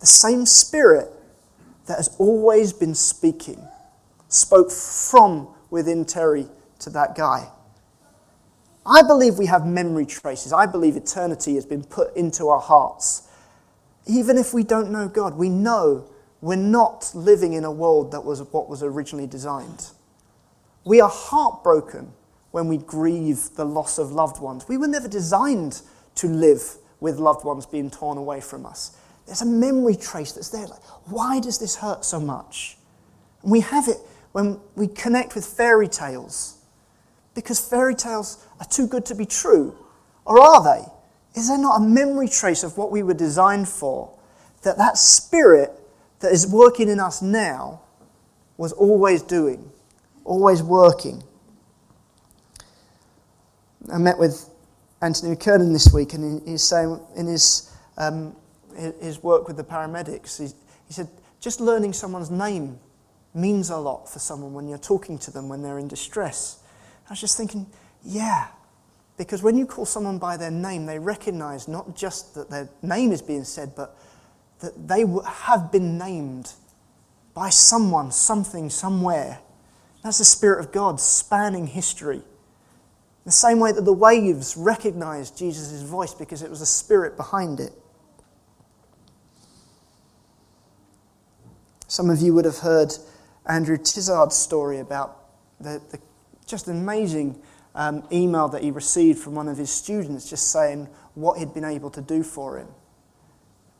The 0.00 0.06
same 0.06 0.46
spirit 0.46 1.08
that 1.86 1.98
has 1.98 2.16
always 2.18 2.72
been 2.72 2.94
speaking 2.94 3.68
spoke 4.28 4.70
from 4.70 5.48
within 5.68 6.04
Terry 6.04 6.46
to 6.80 6.90
that 6.90 7.14
guy. 7.14 7.50
I 8.86 9.02
believe 9.02 9.38
we 9.38 9.46
have 9.46 9.66
memory 9.66 10.06
traces. 10.06 10.52
I 10.52 10.66
believe 10.66 10.96
eternity 10.96 11.54
has 11.56 11.66
been 11.66 11.84
put 11.84 12.16
into 12.16 12.48
our 12.48 12.60
hearts. 12.60 13.28
Even 14.06 14.38
if 14.38 14.54
we 14.54 14.64
don't 14.64 14.90
know 14.90 15.06
God, 15.06 15.36
we 15.36 15.50
know 15.50 16.09
we're 16.40 16.56
not 16.56 17.10
living 17.14 17.52
in 17.52 17.64
a 17.64 17.70
world 17.70 18.12
that 18.12 18.24
was 18.24 18.42
what 18.42 18.68
was 18.68 18.82
originally 18.82 19.26
designed. 19.26 19.88
We 20.84 21.00
are 21.00 21.10
heartbroken 21.10 22.12
when 22.50 22.68
we 22.68 22.78
grieve 22.78 23.50
the 23.56 23.64
loss 23.64 23.98
of 23.98 24.12
loved 24.12 24.40
ones. 24.40 24.66
We 24.68 24.76
were 24.76 24.88
never 24.88 25.08
designed 25.08 25.82
to 26.16 26.26
live 26.26 26.76
with 26.98 27.18
loved 27.18 27.44
ones 27.44 27.66
being 27.66 27.90
torn 27.90 28.18
away 28.18 28.40
from 28.40 28.66
us. 28.66 28.96
There's 29.26 29.42
a 29.42 29.46
memory 29.46 29.96
trace 29.96 30.32
that's 30.32 30.48
there. 30.48 30.66
Like, 30.66 30.82
why 31.06 31.40
does 31.40 31.58
this 31.58 31.76
hurt 31.76 32.04
so 32.04 32.18
much? 32.18 32.76
And 33.42 33.52
we 33.52 33.60
have 33.60 33.88
it 33.88 33.98
when 34.32 34.58
we 34.74 34.88
connect 34.88 35.34
with 35.34 35.44
fairy 35.44 35.88
tales. 35.88 36.58
Because 37.34 37.60
fairy 37.60 37.94
tales 37.94 38.44
are 38.58 38.66
too 38.66 38.86
good 38.86 39.06
to 39.06 39.14
be 39.14 39.26
true. 39.26 39.76
Or 40.24 40.40
are 40.40 40.62
they? 40.64 40.84
is 41.34 41.48
there 41.48 41.58
not 41.58 41.80
a 41.80 41.84
memory 41.84 42.28
trace 42.28 42.62
of 42.62 42.76
what 42.76 42.90
we 42.90 43.02
were 43.02 43.14
designed 43.14 43.68
for? 43.68 44.16
That 44.62 44.78
that 44.78 44.98
spirit 44.98 45.72
that 46.20 46.32
is 46.32 46.46
working 46.46 46.88
in 46.88 47.00
us 47.00 47.22
now 47.22 47.80
was 48.56 48.72
always 48.72 49.22
doing, 49.22 49.70
always 50.24 50.62
working. 50.62 51.22
I 53.92 53.98
met 53.98 54.18
with 54.18 54.48
Anthony 55.02 55.34
McKernan 55.34 55.72
this 55.72 55.92
week, 55.92 56.12
and 56.12 56.46
he's 56.46 56.62
saying 56.62 57.00
in 57.16 57.26
his, 57.26 57.74
um, 57.96 58.36
his 58.76 59.22
work 59.22 59.48
with 59.48 59.56
the 59.56 59.64
paramedics, 59.64 60.38
he, 60.38 60.54
he 60.86 60.92
said, 60.92 61.08
just 61.40 61.60
learning 61.60 61.94
someone's 61.94 62.30
name 62.30 62.78
means 63.32 63.70
a 63.70 63.76
lot 63.76 64.08
for 64.08 64.18
someone 64.18 64.52
when 64.52 64.68
you're 64.68 64.78
talking 64.78 65.18
to 65.18 65.30
them 65.30 65.48
when 65.48 65.62
they're 65.62 65.78
in 65.78 65.88
distress. 65.88 66.62
I 67.08 67.12
was 67.12 67.20
just 67.20 67.36
thinking, 67.36 67.66
yeah, 68.04 68.48
because 69.16 69.42
when 69.42 69.56
you 69.56 69.66
call 69.66 69.86
someone 69.86 70.18
by 70.18 70.36
their 70.36 70.50
name, 70.50 70.84
they 70.84 70.98
recognize 70.98 71.66
not 71.66 71.96
just 71.96 72.34
that 72.34 72.50
their 72.50 72.68
name 72.82 73.12
is 73.12 73.22
being 73.22 73.44
said, 73.44 73.74
but 73.74 73.96
that 74.60 74.88
they 74.88 75.04
have 75.26 75.72
been 75.72 75.98
named 75.98 76.52
by 77.34 77.50
someone, 77.50 78.12
something, 78.12 78.70
somewhere. 78.70 79.40
That's 80.02 80.18
the 80.18 80.24
Spirit 80.24 80.60
of 80.60 80.72
God 80.72 81.00
spanning 81.00 81.66
history. 81.66 82.22
The 83.24 83.32
same 83.32 83.60
way 83.60 83.72
that 83.72 83.84
the 83.84 83.92
waves 83.92 84.56
recognized 84.56 85.36
Jesus' 85.36 85.82
voice 85.82 86.14
because 86.14 86.42
it 86.42 86.50
was 86.50 86.60
a 86.60 86.66
Spirit 86.66 87.16
behind 87.16 87.60
it. 87.60 87.72
Some 91.86 92.08
of 92.08 92.20
you 92.20 92.34
would 92.34 92.44
have 92.44 92.58
heard 92.58 92.92
Andrew 93.46 93.76
Tizard's 93.76 94.36
story 94.36 94.78
about 94.78 95.24
the, 95.60 95.80
the 95.90 95.98
just 96.46 96.68
amazing 96.68 97.40
um, 97.74 98.06
email 98.12 98.48
that 98.48 98.62
he 98.62 98.70
received 98.70 99.18
from 99.18 99.34
one 99.34 99.48
of 99.48 99.56
his 99.56 99.70
students 99.70 100.28
just 100.28 100.50
saying 100.50 100.88
what 101.14 101.38
he'd 101.38 101.52
been 101.52 101.64
able 101.64 101.90
to 101.90 102.00
do 102.00 102.22
for 102.22 102.58
him. 102.58 102.68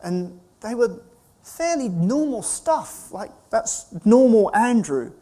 And 0.03 0.41
they 0.63 0.75
were 0.75 1.01
fairly 1.43 1.89
normal 1.89 2.43
stuff, 2.43 3.13
like 3.13 3.31
that's 3.51 3.87
normal 4.05 4.55
Andrew. 4.55 5.13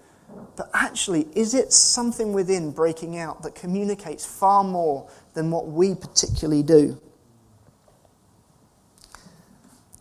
But 0.57 0.71
actually, 0.75 1.28
is 1.35 1.54
it 1.54 1.73
something 1.73 2.33
within 2.33 2.71
breaking 2.71 3.18
out 3.18 3.42
that 3.42 3.54
communicates 3.54 4.26
far 4.26 4.62
more 4.62 5.09
than 5.35 5.50
what 5.50 5.68
we 5.68 5.95
particularly 5.95 6.62
do? 6.62 7.00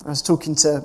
I 0.04 0.08
was 0.08 0.22
talking 0.22 0.54
to 0.56 0.84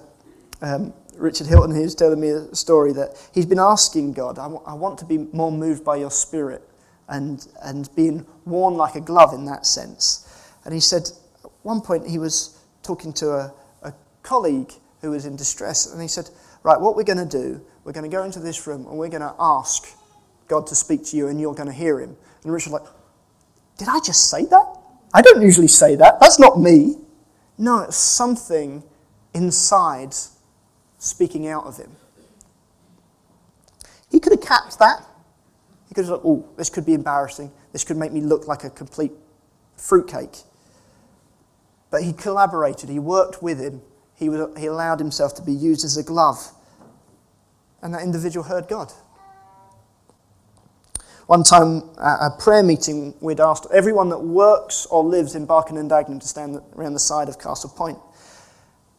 um, 0.61 0.93
Richard 1.15 1.47
Hilton, 1.47 1.75
he 1.75 1.81
was 1.81 1.95
telling 1.95 2.19
me 2.19 2.29
a 2.29 2.55
story 2.55 2.93
that 2.93 3.29
he's 3.33 3.45
been 3.45 3.59
asking 3.59 4.13
God, 4.13 4.39
I, 4.39 4.43
w- 4.43 4.61
I 4.65 4.73
want 4.73 4.97
to 4.99 5.05
be 5.05 5.17
more 5.17 5.51
moved 5.51 5.83
by 5.83 5.97
your 5.97 6.11
spirit 6.11 6.67
and, 7.07 7.45
and 7.61 7.93
being 7.95 8.25
worn 8.45 8.75
like 8.75 8.95
a 8.95 9.01
glove 9.01 9.33
in 9.33 9.45
that 9.45 9.65
sense. 9.65 10.29
And 10.65 10.73
he 10.73 10.79
said, 10.79 11.09
at 11.43 11.51
one 11.61 11.81
point, 11.81 12.07
he 12.07 12.17
was 12.17 12.57
talking 12.81 13.13
to 13.13 13.31
a 13.31 13.53
colleague 14.23 14.71
who 15.01 15.11
was 15.11 15.25
in 15.25 15.35
distress, 15.35 15.91
and 15.91 16.01
he 16.01 16.07
said, 16.07 16.29
Right, 16.63 16.79
what 16.79 16.95
we're 16.95 17.03
going 17.03 17.17
to 17.17 17.25
do 17.25 17.61
we're 17.83 17.91
going 17.91 18.09
to 18.09 18.15
go 18.15 18.23
into 18.23 18.39
this 18.39 18.65
room 18.65 18.85
and 18.87 18.97
we're 18.97 19.09
going 19.09 19.21
to 19.21 19.35
ask 19.39 19.87
God 20.47 20.67
to 20.67 20.75
speak 20.75 21.05
to 21.07 21.17
you 21.17 21.27
and 21.27 21.39
you're 21.39 21.53
going 21.53 21.67
to 21.67 21.73
hear 21.73 21.99
him. 21.99 22.15
And 22.43 22.53
Richard's 22.53 22.73
like, 22.73 22.87
Did 23.77 23.87
I 23.89 23.99
just 23.99 24.29
say 24.29 24.45
that? 24.45 24.77
I 25.13 25.21
don't 25.21 25.41
usually 25.41 25.67
say 25.67 25.95
that. 25.95 26.19
That's 26.19 26.39
not 26.39 26.59
me. 26.59 26.95
No, 27.57 27.81
it's 27.81 27.97
something 27.97 28.83
inside 29.33 30.15
speaking 30.97 31.47
out 31.47 31.65
of 31.65 31.77
him. 31.77 31.91
He 34.09 34.19
could 34.19 34.33
have 34.33 34.41
capped 34.41 34.79
that. 34.79 35.05
He 35.87 35.95
could 35.95 36.05
have 36.05 36.15
said, 36.15 36.21
Oh, 36.23 36.47
this 36.55 36.69
could 36.69 36.85
be 36.85 36.93
embarrassing. 36.93 37.51
This 37.73 37.83
could 37.83 37.97
make 37.97 38.11
me 38.11 38.21
look 38.21 38.47
like 38.47 38.63
a 38.63 38.69
complete 38.69 39.11
fruitcake. 39.75 40.37
But 41.91 42.03
he 42.03 42.13
collaborated, 42.13 42.89
he 42.89 42.97
worked 42.97 43.43
with 43.43 43.59
him, 43.59 43.81
he, 44.23 44.29
would, 44.29 44.57
he 44.57 44.65
allowed 44.65 44.99
himself 44.99 45.35
to 45.35 45.41
be 45.41 45.53
used 45.53 45.85
as 45.85 45.97
a 45.97 46.03
glove 46.03 46.51
and 47.83 47.93
that 47.93 48.01
individual 48.01 48.43
heard 48.43 48.67
God. 48.67 48.91
One 51.27 51.43
time 51.43 51.83
at 52.01 52.17
a 52.21 52.29
prayer 52.39 52.63
meeting, 52.63 53.13
we'd 53.21 53.39
asked 53.39 53.67
everyone 53.73 54.09
that 54.09 54.19
works 54.19 54.85
or 54.87 55.03
lives 55.03 55.35
in 55.35 55.45
Barking 55.45 55.77
and 55.77 55.89
Dagenham 55.89 56.19
to 56.19 56.27
stand 56.27 56.61
around 56.75 56.93
the 56.93 56.99
side 56.99 57.29
of 57.29 57.39
Castle 57.39 57.69
Point. 57.69 57.97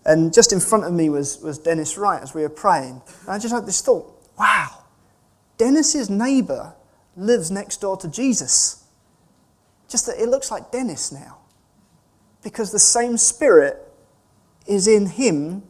And 0.06 0.32
just 0.32 0.52
in 0.52 0.60
front 0.60 0.84
of 0.84 0.92
me 0.92 1.08
was, 1.08 1.38
was 1.38 1.58
Dennis 1.58 1.96
Wright 1.96 2.22
as 2.22 2.34
we 2.34 2.42
were 2.42 2.50
praying. 2.50 3.00
And 3.22 3.30
I 3.30 3.38
just 3.38 3.54
had 3.54 3.66
this 3.66 3.80
thought 3.80 4.10
wow, 4.38 4.84
Dennis's 5.58 6.10
neighbour 6.10 6.74
lives 7.16 7.50
next 7.50 7.80
door 7.80 7.96
to 7.98 8.08
Jesus. 8.08 8.84
Just 9.88 10.06
that 10.06 10.20
it 10.20 10.28
looks 10.28 10.50
like 10.50 10.72
Dennis 10.72 11.12
now. 11.12 11.38
Because 12.42 12.72
the 12.72 12.78
same 12.78 13.16
spirit 13.16 13.83
is 14.66 14.86
in 14.86 15.06
him 15.06 15.62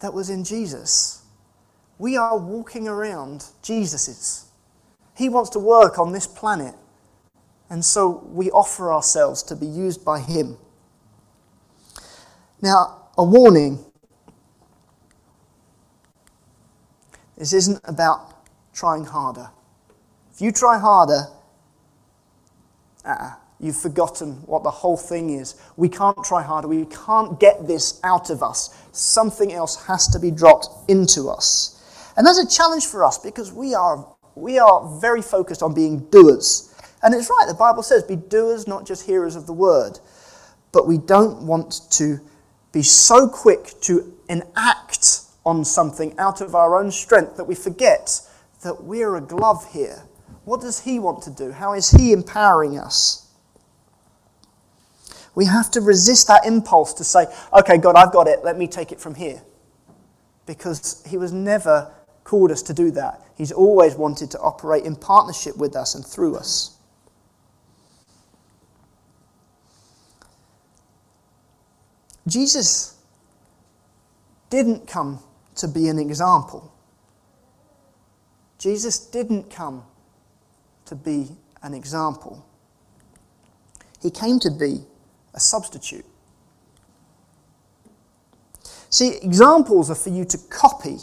that 0.00 0.12
was 0.12 0.30
in 0.30 0.44
Jesus 0.44 1.20
we 2.00 2.16
are 2.16 2.38
walking 2.38 2.88
around 2.88 3.44
Jesus's. 3.60 4.46
He 5.14 5.28
wants 5.28 5.50
to 5.50 5.58
work 5.58 5.98
on 5.98 6.12
this 6.12 6.26
planet. 6.26 6.74
And 7.68 7.84
so 7.84 8.26
we 8.32 8.50
offer 8.50 8.90
ourselves 8.90 9.42
to 9.44 9.54
be 9.54 9.66
used 9.66 10.02
by 10.02 10.20
Him. 10.20 10.56
Now, 12.62 13.10
a 13.18 13.22
warning 13.22 13.84
this 17.36 17.52
isn't 17.52 17.82
about 17.84 18.46
trying 18.72 19.04
harder. 19.04 19.50
If 20.32 20.40
you 20.40 20.52
try 20.52 20.78
harder, 20.78 21.26
uh-uh, 23.04 23.34
you've 23.60 23.76
forgotten 23.76 24.32
what 24.46 24.62
the 24.62 24.70
whole 24.70 24.96
thing 24.96 25.30
is. 25.30 25.60
We 25.76 25.88
can't 25.88 26.16
try 26.24 26.42
harder. 26.42 26.68
We 26.68 26.86
can't 26.86 27.38
get 27.38 27.66
this 27.66 28.00
out 28.02 28.30
of 28.30 28.42
us. 28.42 28.76
Something 28.92 29.52
else 29.52 29.84
has 29.86 30.08
to 30.08 30.18
be 30.18 30.30
dropped 30.30 30.68
into 30.88 31.28
us. 31.28 31.76
And 32.16 32.26
that's 32.26 32.38
a 32.38 32.48
challenge 32.48 32.86
for 32.86 33.04
us 33.04 33.18
because 33.18 33.52
we 33.52 33.74
are, 33.74 34.06
we 34.34 34.58
are 34.58 34.98
very 35.00 35.22
focused 35.22 35.62
on 35.62 35.74
being 35.74 36.00
doers. 36.10 36.74
And 37.02 37.14
it's 37.14 37.30
right, 37.30 37.46
the 37.48 37.54
Bible 37.54 37.82
says, 37.82 38.02
be 38.02 38.16
doers, 38.16 38.66
not 38.66 38.86
just 38.86 39.06
hearers 39.06 39.36
of 39.36 39.46
the 39.46 39.52
word. 39.52 40.00
But 40.72 40.86
we 40.86 40.98
don't 40.98 41.46
want 41.46 41.82
to 41.92 42.20
be 42.72 42.82
so 42.82 43.28
quick 43.28 43.72
to 43.82 44.16
enact 44.28 45.22
on 45.44 45.64
something 45.64 46.16
out 46.18 46.40
of 46.40 46.54
our 46.54 46.76
own 46.76 46.90
strength 46.90 47.36
that 47.36 47.44
we 47.44 47.54
forget 47.54 48.20
that 48.62 48.84
we're 48.84 49.16
a 49.16 49.20
glove 49.20 49.72
here. 49.72 50.04
What 50.44 50.60
does 50.60 50.80
He 50.80 50.98
want 50.98 51.22
to 51.22 51.30
do? 51.30 51.52
How 51.52 51.72
is 51.72 51.90
He 51.90 52.12
empowering 52.12 52.78
us? 52.78 53.19
We 55.34 55.44
have 55.46 55.70
to 55.72 55.80
resist 55.80 56.26
that 56.28 56.44
impulse 56.44 56.92
to 56.94 57.04
say, 57.04 57.26
okay, 57.52 57.78
God, 57.78 57.96
I've 57.96 58.12
got 58.12 58.26
it, 58.26 58.44
let 58.44 58.58
me 58.58 58.66
take 58.66 58.92
it 58.92 59.00
from 59.00 59.14
here. 59.14 59.42
Because 60.46 61.04
He 61.06 61.16
was 61.16 61.32
never 61.32 61.92
called 62.24 62.50
us 62.50 62.62
to 62.62 62.74
do 62.74 62.90
that. 62.92 63.20
He's 63.36 63.52
always 63.52 63.94
wanted 63.94 64.30
to 64.32 64.40
operate 64.40 64.84
in 64.84 64.96
partnership 64.96 65.56
with 65.56 65.76
us 65.76 65.94
and 65.94 66.04
through 66.04 66.36
us. 66.36 66.76
Jesus 72.26 72.96
didn't 74.50 74.86
come 74.86 75.20
to 75.56 75.68
be 75.68 75.88
an 75.88 75.98
example. 75.98 76.72
Jesus 78.58 78.98
didn't 78.98 79.50
come 79.50 79.84
to 80.84 80.94
be 80.94 81.28
an 81.62 81.72
example. 81.72 82.44
He 84.02 84.10
came 84.10 84.38
to 84.40 84.50
be 84.50 84.84
a 85.34 85.40
substitute. 85.40 86.06
See, 88.88 89.16
examples 89.22 89.90
are 89.90 89.94
for 89.94 90.10
you 90.10 90.24
to 90.24 90.38
copy 90.50 90.98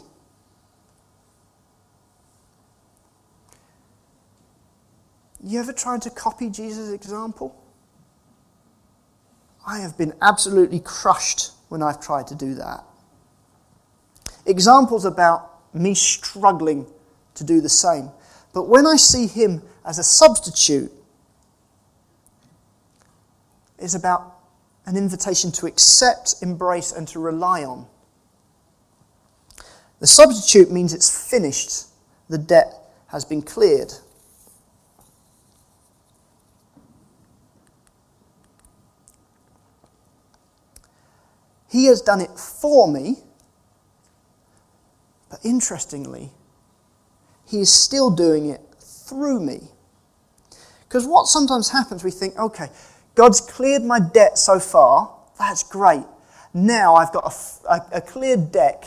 You 5.47 5.61
ever 5.61 5.71
tried 5.71 6.01
to 6.01 6.09
copy 6.09 6.49
Jesus' 6.49 6.91
example? 6.91 7.55
I 9.65 9.79
have 9.79 9.97
been 9.97 10.13
absolutely 10.21 10.81
crushed 10.81 11.51
when 11.69 11.81
I've 11.81 12.01
tried 12.01 12.27
to 12.27 12.35
do 12.35 12.53
that. 12.55 12.83
Examples 14.45 15.05
about 15.05 15.73
me 15.73 15.93
struggling 15.93 16.85
to 17.35 17.45
do 17.45 17.61
the 17.61 17.69
same. 17.69 18.09
But 18.53 18.67
when 18.67 18.85
I 18.85 18.97
see 18.97 19.25
him 19.25 19.61
as 19.85 19.99
a 19.99 20.03
substitute, 20.03 20.91
it's 23.79 23.93
about 23.93 24.35
an 24.85 24.95
invitation 24.95 25.51
to 25.53 25.65
accept, 25.65 26.35
embrace, 26.41 26.91
and 26.91 27.07
to 27.09 27.19
rely 27.19 27.63
on. 27.63 27.87
The 29.99 30.07
substitute 30.07 30.71
means 30.71 30.93
it's 30.93 31.29
finished, 31.29 31.87
the 32.29 32.37
debt 32.37 32.73
has 33.07 33.25
been 33.25 33.41
cleared. 33.41 33.93
He 41.69 41.85
has 41.85 42.01
done 42.01 42.21
it 42.21 42.31
for 42.39 42.87
me. 42.87 43.17
But 45.29 45.39
interestingly, 45.43 46.31
He 47.45 47.59
is 47.59 47.71
still 47.71 48.09
doing 48.09 48.49
it 48.49 48.61
through 48.79 49.41
me. 49.41 49.69
Because 50.87 51.05
what 51.05 51.27
sometimes 51.27 51.69
happens, 51.69 52.03
we 52.03 52.11
think, 52.11 52.37
okay, 52.37 52.69
God's 53.17 53.41
cleared 53.41 53.83
my 53.83 53.99
debt 53.99 54.37
so 54.37 54.59
far. 54.59 55.11
That's 55.39 55.63
great. 55.63 56.05
Now 56.53 56.93
I've 56.93 57.11
got 57.11 57.33
a, 57.33 57.73
a, 57.73 57.97
a 57.97 58.01
clear 58.01 58.37
deck 58.37 58.85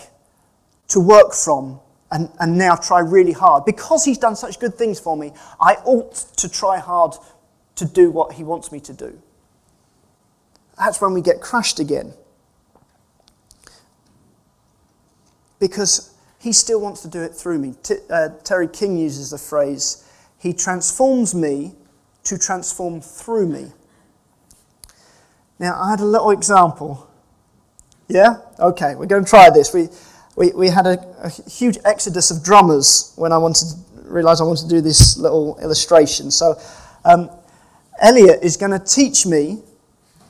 to 0.88 1.00
work 1.00 1.34
from 1.34 1.80
and, 2.12 2.30
and 2.38 2.56
now 2.56 2.76
try 2.76 3.00
really 3.00 3.32
hard. 3.32 3.64
Because 3.64 4.04
He's 4.04 4.18
done 4.18 4.36
such 4.36 4.60
good 4.60 4.76
things 4.76 5.00
for 5.00 5.16
me, 5.16 5.32
I 5.60 5.74
ought 5.84 6.14
to 6.36 6.48
try 6.48 6.78
hard 6.78 7.14
to 7.74 7.84
do 7.84 8.12
what 8.12 8.34
He 8.34 8.44
wants 8.44 8.70
me 8.70 8.78
to 8.80 8.92
do. 8.92 9.20
That's 10.78 11.00
when 11.00 11.12
we 11.12 11.22
get 11.22 11.40
crushed 11.40 11.80
again. 11.80 12.14
Because 15.58 16.14
He 16.38 16.52
still 16.52 16.80
wants 16.80 17.02
to 17.02 17.08
do 17.08 17.20
it 17.20 17.34
through 17.34 17.58
me. 17.58 17.74
T- 17.82 17.96
uh, 18.08 18.28
Terry 18.44 18.68
King 18.68 18.96
uses 18.96 19.30
the 19.30 19.38
phrase, 19.38 20.08
He 20.38 20.52
transforms 20.52 21.34
me 21.34 21.74
to 22.22 22.38
transform 22.38 23.00
through 23.00 23.48
me. 23.48 23.72
Now, 25.60 25.78
I 25.78 25.90
had 25.90 26.00
a 26.00 26.06
little 26.06 26.30
example. 26.30 27.06
Yeah? 28.08 28.38
Okay, 28.58 28.94
we're 28.94 29.04
going 29.04 29.24
to 29.24 29.28
try 29.28 29.50
this. 29.50 29.74
We, 29.74 29.88
we, 30.34 30.52
we 30.52 30.68
had 30.68 30.86
a, 30.86 30.98
a 31.22 31.28
huge 31.28 31.76
exodus 31.84 32.30
of 32.30 32.42
drummers 32.42 33.12
when 33.16 33.30
I 33.30 33.36
wanted 33.36 33.66
to 33.68 34.10
realize 34.10 34.40
I 34.40 34.44
wanted 34.44 34.62
to 34.62 34.68
do 34.70 34.80
this 34.80 35.18
little 35.18 35.58
illustration. 35.60 36.30
So, 36.30 36.58
um, 37.04 37.30
Elliot 38.00 38.40
is 38.42 38.56
going 38.56 38.72
to 38.72 38.78
teach 38.78 39.26
me 39.26 39.58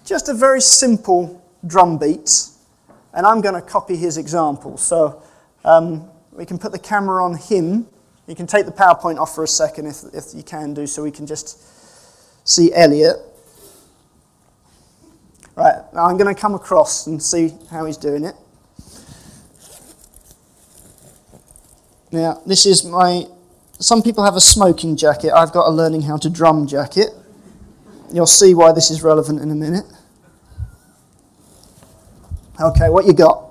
just 0.05 0.29
a 0.29 0.35
very 0.35 0.61
simple 0.61 1.41
drum 1.65 1.97
beat, 1.97 2.49
and 3.15 3.25
I'm 3.25 3.41
going 3.41 3.55
to 3.55 3.63
copy 3.63 3.95
his 3.95 4.19
example. 4.19 4.77
So, 4.79 5.23
um, 5.65 6.11
we 6.33 6.45
can 6.45 6.59
put 6.59 6.73
the 6.73 6.79
camera 6.79 7.25
on 7.25 7.37
him. 7.37 7.87
You 8.27 8.35
can 8.35 8.49
take 8.49 8.67
the 8.67 8.73
PowerPoint 8.73 9.19
off 9.19 9.37
for 9.37 9.45
a 9.45 9.49
second 9.49 9.87
if, 9.87 10.03
if 10.13 10.35
you 10.35 10.43
can 10.43 10.75
do, 10.75 10.89
so 10.89 11.05
we 11.05 11.13
can 11.13 11.25
just 11.25 11.57
see 12.49 12.75
Elliot. 12.75 13.30
Right, 15.61 15.77
now 15.93 16.07
I'm 16.07 16.17
going 16.17 16.35
to 16.35 16.41
come 16.41 16.55
across 16.55 17.07
and 17.07 17.23
see 17.23 17.53
how 17.71 17.85
he's 17.85 17.99
doing 17.99 18.25
it. 18.25 18.35
Now, 22.11 22.41
this 22.47 22.65
is 22.65 22.83
my. 22.83 23.27
Some 23.79 24.01
people 24.03 24.25
have 24.25 24.37
a 24.37 24.41
smoking 24.41 24.97
jacket. 24.97 25.35
I've 25.35 25.53
got 25.53 25.69
a 25.69 25.71
learning 25.71 26.01
how 26.01 26.17
to 26.17 26.31
drum 26.31 26.67
jacket. 26.67 27.11
You'll 28.11 28.25
see 28.25 28.55
why 28.55 28.73
this 28.73 28.91
is 28.91 29.03
relevant 29.03 29.43
in 29.43 29.51
a 29.51 29.55
minute. 29.55 29.85
Okay, 32.59 32.89
what 32.89 33.05
you 33.05 33.13
got? 33.13 33.50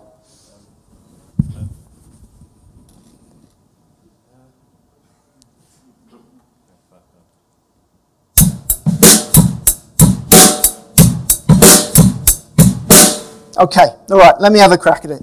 Okay, 13.60 13.88
all 14.10 14.18
right, 14.18 14.40
let 14.40 14.54
me 14.54 14.60
have 14.60 14.72
a 14.72 14.78
crack 14.78 15.04
at 15.04 15.12
it. 15.12 15.22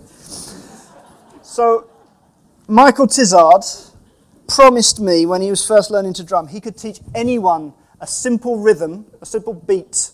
So, 1.40 1.88
Michael 2.68 3.06
Tizard 3.06 3.64
promised 4.46 5.00
me 5.00 5.24
when 5.24 5.40
he 5.40 5.48
was 5.48 5.66
first 5.66 5.90
learning 5.90 6.12
to 6.14 6.22
drum, 6.22 6.48
he 6.48 6.60
could 6.60 6.76
teach 6.76 7.00
anyone 7.14 7.72
a 7.98 8.06
simple 8.06 8.58
rhythm, 8.58 9.06
a 9.22 9.26
simple 9.26 9.54
beat 9.54 10.10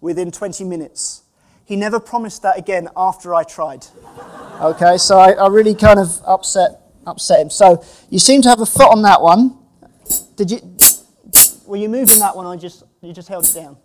within 0.00 0.30
20 0.30 0.64
minutes. 0.64 1.24
He 1.66 1.76
never 1.76 2.00
promised 2.00 2.40
that 2.44 2.56
again 2.56 2.88
after 2.96 3.34
I 3.34 3.42
tried. 3.44 3.86
Okay, 4.62 4.96
so 4.96 5.18
I, 5.18 5.32
I 5.32 5.48
really 5.48 5.74
kind 5.74 5.98
of 6.00 6.18
upset, 6.24 6.80
upset 7.06 7.40
him. 7.40 7.50
So, 7.50 7.84
you 8.08 8.18
seem 8.18 8.40
to 8.40 8.48
have 8.48 8.62
a 8.62 8.66
foot 8.66 8.90
on 8.90 9.02
that 9.02 9.20
one. 9.20 9.58
Did 10.36 10.50
you, 10.50 10.76
were 11.66 11.76
you 11.76 11.90
moving 11.90 12.20
that 12.20 12.34
one 12.34 12.46
or 12.46 12.56
just, 12.56 12.84
you 13.02 13.12
just 13.12 13.28
held 13.28 13.44
it 13.44 13.52
down? 13.52 13.76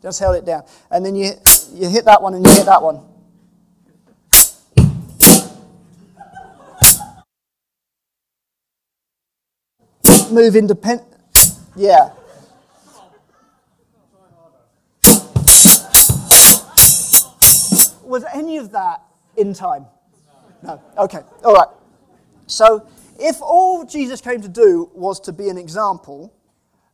Just 0.00 0.20
held 0.20 0.36
it 0.36 0.44
down. 0.44 0.62
And 0.92 1.04
then 1.04 1.16
you, 1.16 1.32
you 1.74 1.88
hit 1.88 2.04
that 2.04 2.22
one 2.22 2.34
and 2.34 2.46
you 2.46 2.52
hit 2.52 2.66
that 2.66 2.80
one. 2.80 3.02
Move 10.32 10.56
independent. 10.56 11.16
Yeah. 11.76 12.10
Was 18.04 18.24
any 18.32 18.56
of 18.58 18.72
that 18.72 19.02
in 19.36 19.52
time? 19.52 19.86
No. 20.62 20.80
Okay. 20.98 21.20
All 21.44 21.54
right. 21.54 21.68
So, 22.46 22.88
if 23.18 23.40
all 23.42 23.84
Jesus 23.84 24.20
came 24.20 24.40
to 24.40 24.48
do 24.48 24.90
was 24.94 25.20
to 25.20 25.32
be 25.32 25.48
an 25.48 25.58
example, 25.58 26.32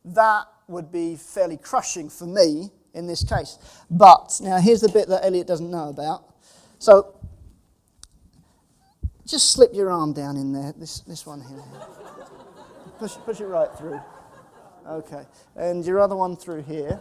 that 0.05 0.45
would 0.67 0.91
be 0.91 1.15
fairly 1.15 1.57
crushing 1.57 2.09
for 2.09 2.25
me 2.25 2.71
in 2.93 3.07
this 3.07 3.23
case. 3.23 3.57
But 3.89 4.39
now 4.41 4.57
here's 4.57 4.81
the 4.81 4.89
bit 4.89 5.07
that 5.09 5.23
Elliot 5.23 5.47
doesn't 5.47 5.69
know 5.69 5.89
about. 5.89 6.25
So, 6.79 7.15
just 9.25 9.51
slip 9.51 9.73
your 9.73 9.91
arm 9.91 10.13
down 10.13 10.35
in 10.35 10.51
there. 10.51 10.73
This 10.77 10.99
this 11.01 11.25
one 11.25 11.41
here. 11.41 11.63
Push, 12.99 13.15
push 13.25 13.41
it 13.41 13.45
right 13.45 13.69
through. 13.77 13.99
Okay. 14.87 15.23
And 15.55 15.85
your 15.85 15.99
other 15.99 16.15
one 16.15 16.35
through 16.35 16.63
here. 16.63 16.99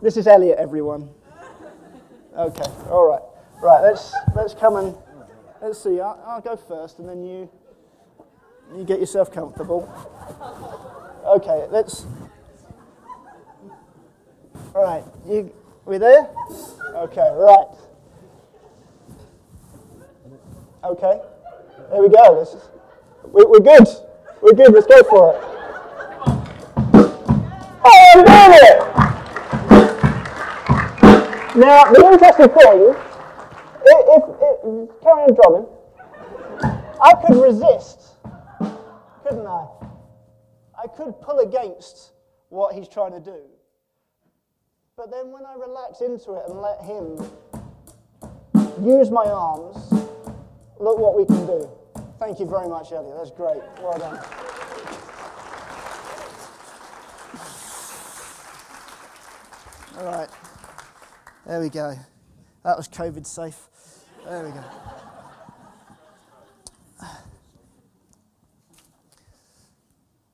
This 0.00 0.16
is 0.16 0.26
Elliot, 0.26 0.58
everyone. 0.58 1.10
Okay. 2.36 2.70
All 2.90 3.08
right. 3.08 3.22
Right. 3.62 3.82
Let's 3.82 4.12
let's 4.34 4.54
come 4.54 4.76
and 4.76 4.96
let's 5.60 5.82
see. 5.82 6.00
I'll, 6.00 6.20
I'll 6.26 6.40
go 6.40 6.56
first, 6.56 6.98
and 6.98 7.08
then 7.08 7.22
you 7.24 7.50
you 8.74 8.84
get 8.84 8.98
yourself 8.98 9.32
comfortable. 9.32 9.88
Okay. 11.26 11.66
Let's. 11.70 12.06
All 14.74 14.82
right. 14.82 15.04
You 15.26 15.52
we 15.84 15.98
there? 15.98 16.28
Okay. 16.94 17.30
Right. 17.34 17.66
Okay. 20.84 21.20
There 21.92 22.00
we 22.00 22.08
go. 22.08 22.40
This 22.40 22.54
is, 22.54 22.70
we, 23.24 23.44
we're 23.44 23.60
good. 23.60 23.86
We're 24.40 24.54
good. 24.54 24.72
Let's 24.72 24.86
go 24.86 25.02
for 25.02 25.34
it. 25.34 25.42
Oh, 27.84 28.12
I'm 28.14 28.24
doing 28.24 28.58
it! 28.62 28.78
Now, 31.54 31.92
the 31.92 32.00
interesting 32.10 32.48
thing, 32.48 32.94
if, 33.84 33.98
if, 34.08 34.22
carry 35.02 35.20
on 35.20 35.34
drumming, 35.34 35.66
I 37.02 37.12
could 37.26 37.36
resist, 37.42 38.16
couldn't 39.22 39.46
I? 39.46 39.66
I 40.82 40.86
could 40.96 41.20
pull 41.20 41.40
against 41.40 42.12
what 42.48 42.74
he's 42.74 42.88
trying 42.88 43.12
to 43.12 43.20
do. 43.20 43.38
But 44.96 45.10
then 45.10 45.30
when 45.30 45.44
I 45.44 45.56
relax 45.56 46.00
into 46.00 46.36
it 46.36 46.44
and 46.48 46.58
let 46.58 46.80
him 46.80 47.18
use 48.82 49.10
my 49.10 49.26
arms, 49.26 49.76
look 50.80 50.98
what 50.98 51.18
we 51.18 51.26
can 51.26 51.44
do. 51.46 51.68
Thank 52.24 52.38
you 52.38 52.46
very 52.46 52.68
much, 52.68 52.92
Elliot. 52.92 53.16
That's 53.18 53.32
great. 53.32 53.60
Well 53.82 53.98
done. 53.98 54.16
All 59.98 60.04
right. 60.04 60.28
There 61.44 61.60
we 61.60 61.68
go. 61.68 61.96
That 62.62 62.76
was 62.76 62.86
COVID 62.86 63.26
safe. 63.26 63.58
There 64.24 64.44
we 64.44 64.50
go. 64.52 64.64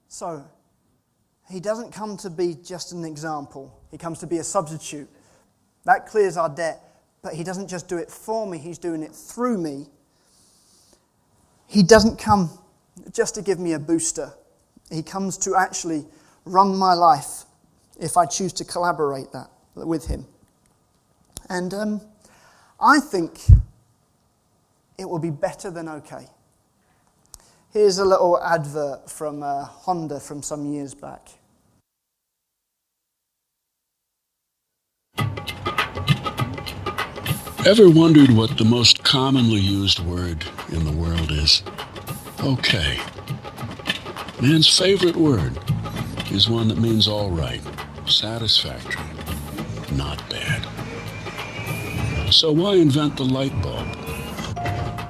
So, 0.09 0.45
he 1.49 1.59
doesn't 1.59 1.93
come 1.93 2.19
to 2.19 2.29
be 2.29 2.55
just 2.55 2.93
an 2.93 3.07
example, 3.07 3.81
he 3.91 3.97
comes 3.97 4.19
to 4.19 4.27
be 4.27 4.37
a 4.37 4.45
substitute. 4.45 5.09
That 5.87 6.05
clears 6.05 6.37
our 6.37 6.51
debt, 6.51 6.83
but 7.23 7.33
he 7.33 7.45
doesn't 7.45 7.69
just 7.69 7.89
do 7.89 7.97
it 7.97 8.11
for 8.11 8.47
me, 8.47 8.59
he's 8.59 8.77
doing 8.77 9.03
it 9.03 9.15
through 9.15 9.57
me 9.57 9.87
he 11.69 11.83
doesn't 11.83 12.19
come 12.19 12.51
just 13.13 13.35
to 13.37 13.43
give 13.43 13.59
me 13.59 13.75
a 13.75 13.79
booster, 13.79 14.33
He 14.91 15.03
comes 15.03 15.37
to 15.39 15.55
actually 15.55 16.07
run 16.45 16.77
my 16.77 16.95
life 16.95 17.45
if 18.01 18.17
I 18.17 18.25
choose 18.27 18.53
to 18.55 18.65
collaborate 18.65 19.33
that 19.33 19.51
with 19.75 20.07
Him. 20.07 20.27
And 21.51 21.73
um, 21.75 22.01
I 22.81 23.01
think 23.01 23.41
it 24.99 25.09
will 25.09 25.19
be 25.19 25.31
better 25.31 25.71
than 25.71 25.89
okay. 25.89 26.27
Here's 27.73 27.99
a 27.99 28.05
little 28.05 28.43
advert 28.43 29.11
from 29.11 29.43
uh, 29.43 29.65
Honda 29.65 30.21
from 30.21 30.43
some 30.43 30.73
years 30.73 30.95
back. 30.95 31.29
Ever 37.67 37.91
wondered 37.91 38.31
what 38.31 38.57
the 38.57 38.65
most 38.65 38.98
commonly 39.09 39.59
used 39.59 40.01
word 40.01 40.45
in 40.71 40.85
the 40.85 40.93
world 40.93 41.31
is? 41.31 41.63
Okay. 42.41 43.01
Man's 44.43 44.69
favorite 44.79 45.17
word 45.17 45.59
is 46.31 46.51
one 46.51 46.69
that 46.69 46.77
means 46.77 47.09
all 47.09 47.31
right, 47.31 47.63
satisfactory, 48.07 49.03
not 49.97 50.23
bad. 50.29 50.63
So 52.31 52.53
why 52.53 52.75
invent 52.75 53.17
the 53.17 53.25
light 53.25 53.59
bulb 53.63 53.87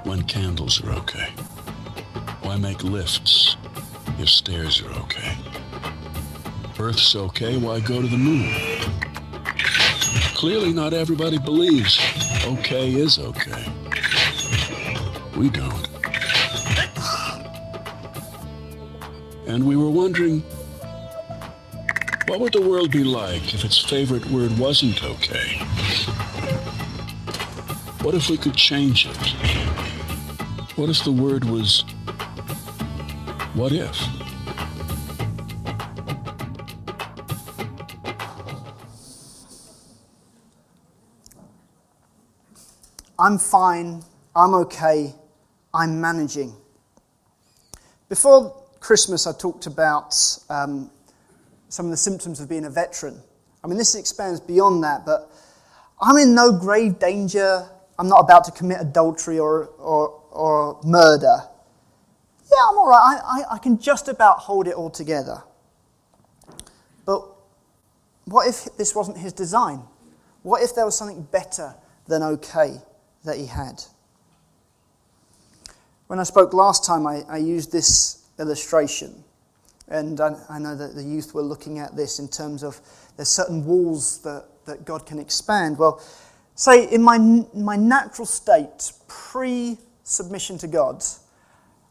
when 0.06 0.22
candles 0.22 0.80
are 0.84 0.92
okay? 0.92 1.30
Why 2.42 2.56
make 2.56 2.84
lifts 2.84 3.56
if 4.20 4.28
stairs 4.28 4.80
are 4.80 4.92
okay? 5.00 5.36
Earth's 6.78 7.16
okay, 7.16 7.56
why 7.56 7.80
go 7.80 8.00
to 8.00 8.06
the 8.06 8.16
moon? 8.16 8.48
Clearly, 10.36 10.72
not 10.72 10.94
everybody 10.94 11.38
believes 11.40 11.98
okay 12.46 12.92
is 12.94 13.18
okay. 13.18 13.67
We 15.38 15.50
don't. 15.50 15.88
And 19.46 19.64
we 19.64 19.76
were 19.76 19.88
wondering 19.88 20.40
what 22.26 22.40
would 22.40 22.52
the 22.52 22.60
world 22.60 22.90
be 22.90 23.04
like 23.04 23.54
if 23.54 23.64
its 23.64 23.78
favorite 23.78 24.26
word 24.26 24.58
wasn't 24.58 25.04
okay? 25.04 25.58
What 28.02 28.16
if 28.16 28.28
we 28.28 28.36
could 28.36 28.56
change 28.56 29.06
it? 29.06 29.16
What 30.76 30.90
if 30.90 31.04
the 31.04 31.12
word 31.12 31.44
was 31.44 31.84
what 33.54 33.70
if? 33.70 33.96
I'm 43.20 43.38
fine, 43.38 44.02
I'm 44.34 44.54
okay, 44.54 45.14
I'm 45.72 46.00
managing. 46.00 46.54
Before 48.08 48.54
Christmas, 48.80 49.26
I 49.26 49.32
talked 49.32 49.66
about 49.66 50.14
um, 50.48 50.90
some 51.68 51.86
of 51.86 51.90
the 51.90 51.96
symptoms 51.96 52.40
of 52.40 52.48
being 52.48 52.64
a 52.64 52.70
veteran. 52.70 53.20
I 53.62 53.66
mean, 53.66 53.76
this 53.76 53.94
expands 53.94 54.40
beyond 54.40 54.82
that, 54.84 55.04
but 55.04 55.30
I'm 56.00 56.16
in 56.16 56.34
no 56.34 56.52
grave 56.52 56.98
danger. 56.98 57.68
I'm 57.98 58.08
not 58.08 58.20
about 58.20 58.44
to 58.44 58.52
commit 58.52 58.80
adultery 58.80 59.38
or, 59.38 59.66
or, 59.78 60.22
or 60.30 60.80
murder. 60.84 61.36
Yeah, 62.50 62.68
I'm 62.70 62.78
all 62.78 62.88
right. 62.88 63.20
I, 63.22 63.40
I, 63.40 63.54
I 63.56 63.58
can 63.58 63.78
just 63.78 64.08
about 64.08 64.38
hold 64.38 64.68
it 64.68 64.74
all 64.74 64.90
together. 64.90 65.42
But 67.04 67.26
what 68.24 68.48
if 68.48 68.76
this 68.76 68.94
wasn't 68.94 69.18
his 69.18 69.32
design? 69.32 69.82
What 70.42 70.62
if 70.62 70.74
there 70.74 70.84
was 70.84 70.96
something 70.96 71.22
better 71.22 71.74
than 72.06 72.22
okay 72.22 72.80
that 73.24 73.36
he 73.36 73.46
had? 73.46 73.82
When 76.08 76.18
I 76.18 76.22
spoke 76.22 76.54
last 76.54 76.84
time, 76.84 77.06
I, 77.06 77.22
I 77.28 77.36
used 77.36 77.70
this 77.70 78.26
illustration. 78.38 79.24
And 79.88 80.20
I, 80.20 80.34
I, 80.48 80.58
know 80.58 80.74
that 80.74 80.94
the 80.94 81.02
youth 81.02 81.34
were 81.34 81.42
looking 81.42 81.78
at 81.78 81.96
this 81.96 82.18
in 82.18 82.28
terms 82.28 82.62
of 82.62 82.80
there's 83.16 83.28
certain 83.28 83.64
walls 83.64 84.18
that, 84.22 84.46
that 84.64 84.86
God 84.86 85.04
can 85.04 85.18
expand. 85.18 85.78
Well, 85.78 86.02
say 86.54 86.90
in 86.90 87.02
my, 87.02 87.18
my 87.54 87.76
natural 87.76 88.26
state, 88.26 88.92
pre 89.06 89.76
submission 90.02 90.56
to 90.58 90.66
God, 90.66 91.04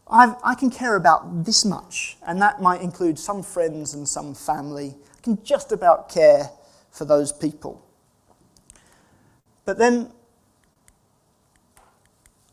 I've, 0.07 0.35
i 0.43 0.55
can 0.55 0.71
care 0.71 0.95
about 0.95 1.45
this 1.45 1.63
much, 1.63 2.17
and 2.25 2.41
that 2.41 2.61
might 2.61 2.81
include 2.81 3.19
some 3.19 3.43
friends 3.43 3.93
and 3.93 4.07
some 4.07 4.33
family. 4.33 4.95
I 5.15 5.21
can 5.21 5.43
just 5.43 5.71
about 5.71 6.09
care 6.09 6.49
for 6.89 7.05
those 7.05 7.31
people. 7.31 7.83
But 9.65 9.77
then 9.77 10.11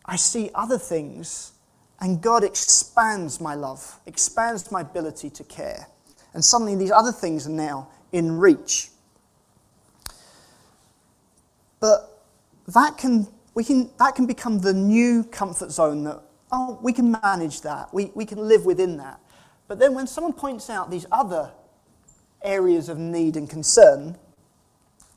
I 0.04 0.16
see 0.16 0.50
other 0.54 0.78
things 0.78 1.53
and 2.00 2.20
God 2.20 2.44
expands 2.44 3.40
my 3.40 3.54
love, 3.54 4.00
expands 4.06 4.70
my 4.70 4.80
ability 4.80 5.30
to 5.30 5.44
care. 5.44 5.86
And 6.34 6.44
suddenly 6.44 6.74
these 6.76 6.90
other 6.90 7.12
things 7.12 7.46
are 7.46 7.50
now 7.50 7.88
in 8.12 8.36
reach. 8.38 8.90
But 11.80 12.22
that 12.68 12.96
can, 12.98 13.28
we 13.54 13.64
can, 13.64 13.90
that 13.98 14.14
can 14.14 14.26
become 14.26 14.60
the 14.60 14.72
new 14.72 15.24
comfort 15.24 15.70
zone 15.70 16.04
that, 16.04 16.22
oh, 16.50 16.78
we 16.82 16.92
can 16.92 17.10
manage 17.22 17.60
that, 17.62 17.92
we, 17.92 18.10
we 18.14 18.24
can 18.24 18.38
live 18.38 18.64
within 18.64 18.96
that. 18.98 19.20
But 19.68 19.78
then 19.78 19.94
when 19.94 20.06
someone 20.06 20.32
points 20.32 20.68
out 20.70 20.90
these 20.90 21.06
other 21.10 21.50
areas 22.42 22.88
of 22.88 22.98
need 22.98 23.36
and 23.36 23.48
concern, 23.48 24.16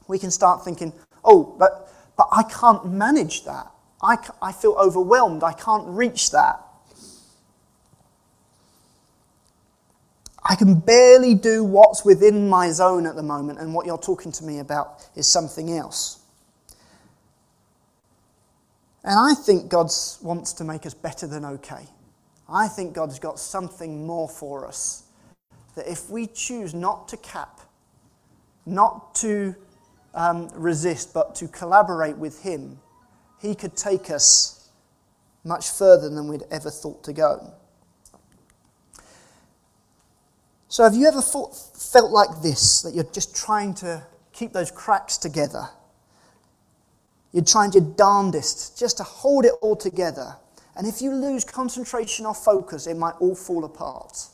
we 0.07 0.17
can 0.19 0.31
start 0.31 0.63
thinking, 0.63 0.93
oh, 1.23 1.55
but, 1.59 1.91
but 2.17 2.27
I 2.31 2.43
can't 2.43 2.85
manage 2.85 3.43
that. 3.45 3.71
I, 4.01 4.17
I 4.41 4.51
feel 4.51 4.73
overwhelmed. 4.73 5.43
I 5.43 5.53
can't 5.53 5.87
reach 5.87 6.31
that. 6.31 6.61
I 10.49 10.55
can 10.55 10.79
barely 10.79 11.35
do 11.35 11.63
what's 11.63 12.05
within 12.05 12.47
my 12.47 12.71
zone 12.71 13.05
at 13.05 13.15
the 13.15 13.23
moment, 13.23 13.59
and 13.59 13.73
what 13.73 13.85
you're 13.85 13.97
talking 13.97 14.31
to 14.33 14.43
me 14.45 14.59
about 14.59 15.05
is 15.15 15.27
something 15.27 15.71
else. 15.77 16.19
And 19.03 19.17
I 19.17 19.33
think 19.33 19.69
God 19.69 19.91
wants 20.21 20.53
to 20.53 20.63
make 20.63 20.85
us 20.85 20.93
better 20.93 21.27
than 21.27 21.43
okay. 21.45 21.85
I 22.49 22.67
think 22.69 22.93
God's 22.93 23.19
got 23.19 23.39
something 23.39 24.05
more 24.05 24.29
for 24.29 24.65
us. 24.65 25.03
That 25.75 25.89
if 25.89 26.09
we 26.09 26.27
choose 26.27 26.73
not 26.73 27.09
to 27.09 27.17
cap, 27.17 27.59
not 28.65 29.15
to 29.15 29.53
um, 30.13 30.49
resist, 30.53 31.13
but 31.13 31.35
to 31.35 31.47
collaborate 31.47 32.17
with 32.17 32.41
Him, 32.41 32.79
He 33.41 33.53
could 33.53 33.75
take 33.75 34.09
us 34.09 34.69
much 35.43 35.69
further 35.69 36.09
than 36.09 36.27
we'd 36.27 36.43
ever 36.51 36.69
thought 36.69 37.03
to 37.03 37.13
go. 37.13 37.53
So, 40.69 40.83
have 40.83 40.95
you 40.95 41.07
ever 41.07 41.21
felt, 41.21 41.55
felt 41.75 42.11
like 42.11 42.41
this, 42.41 42.81
that 42.81 42.93
you're 42.93 43.05
just 43.05 43.35
trying 43.35 43.73
to 43.75 44.05
keep 44.33 44.51
those 44.51 44.69
cracks 44.69 45.17
together? 45.17 45.69
You're 47.31 47.45
trying 47.45 47.71
your 47.71 47.83
darndest 47.83 48.77
just 48.77 48.97
to 48.97 49.03
hold 49.03 49.45
it 49.45 49.53
all 49.61 49.75
together. 49.75 50.35
And 50.75 50.87
if 50.87 51.01
you 51.01 51.13
lose 51.13 51.43
concentration 51.43 52.25
or 52.25 52.33
focus, 52.33 52.87
it 52.87 52.97
might 52.97 53.15
all 53.19 53.35
fall 53.35 53.63
apart. 53.63 54.27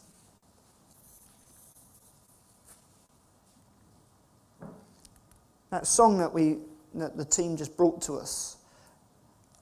That 5.69 5.87
song 5.87 6.17
that, 6.19 6.33
we, 6.33 6.57
that 6.95 7.17
the 7.17 7.25
team 7.25 7.57
just 7.57 7.75
brought 7.77 8.01
to 8.03 8.13
us 8.13 8.57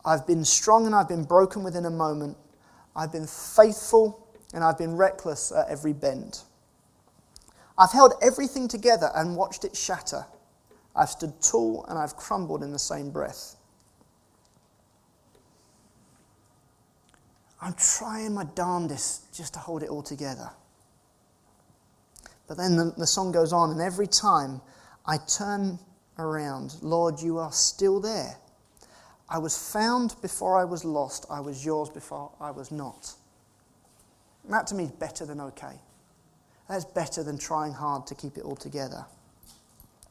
I've 0.04 0.26
been 0.26 0.44
strong 0.44 0.86
and 0.86 0.96
I've 0.96 1.08
been 1.08 1.24
broken 1.24 1.64
within 1.64 1.86
a 1.86 1.92
moment. 1.92 2.38
I've 2.96 3.12
been 3.12 3.28
faithful 3.28 4.28
and 4.54 4.64
I've 4.64 4.78
been 4.78 4.96
reckless 4.98 5.52
at 5.52 5.70
every 5.70 5.94
bend. 5.94 6.42
I've 7.82 7.92
held 7.92 8.14
everything 8.22 8.68
together 8.68 9.10
and 9.16 9.36
watched 9.36 9.66
it 9.66 9.76
shatter. 9.76 10.24
I've 10.96 11.10
stood 11.10 11.42
tall 11.42 11.84
and 11.90 11.98
I've 11.98 12.16
crumbled 12.16 12.62
in 12.62 12.72
the 12.72 12.78
same 12.78 13.10
breath. 13.10 13.56
I'm 17.60 17.74
trying 17.74 18.36
my 18.36 18.44
darndest 18.44 19.36
just 19.36 19.56
to 19.56 19.60
hold 19.60 19.82
it 19.82 19.90
all 19.90 20.04
together. 20.04 20.52
But 22.48 22.58
then 22.58 22.76
the, 22.76 22.94
the 22.98 23.08
song 23.08 23.32
goes 23.32 23.52
on, 23.52 23.72
and 23.72 23.82
every 23.82 24.08
time 24.08 24.62
I 25.08 25.18
turn 25.18 25.80
around, 26.20 26.76
Lord, 26.84 27.20
you 27.20 27.40
are 27.40 27.52
still 27.52 28.00
there. 28.00 28.36
I 29.28 29.40
was 29.40 29.58
found 29.58 30.16
before 30.22 30.60
I 30.60 30.66
was 30.66 30.86
lost. 30.86 31.26
I 31.32 31.40
was 31.40 31.66
yours 31.66 31.90
before 31.90 32.30
I 32.40 32.52
was 32.52 32.72
not. 32.72 33.16
And 34.44 34.54
that 34.54 34.68
to 34.68 34.76
me 34.76 34.84
is 34.84 34.92
better 34.92 35.26
than 35.26 35.42
okay. 35.42 35.80
That's 36.70 36.86
better 36.86 37.24
than 37.24 37.38
trying 37.38 37.74
hard 37.74 38.08
to 38.08 38.16
keep 38.16 38.38
it 38.38 38.44
all 38.44 38.56
together. 38.56 39.06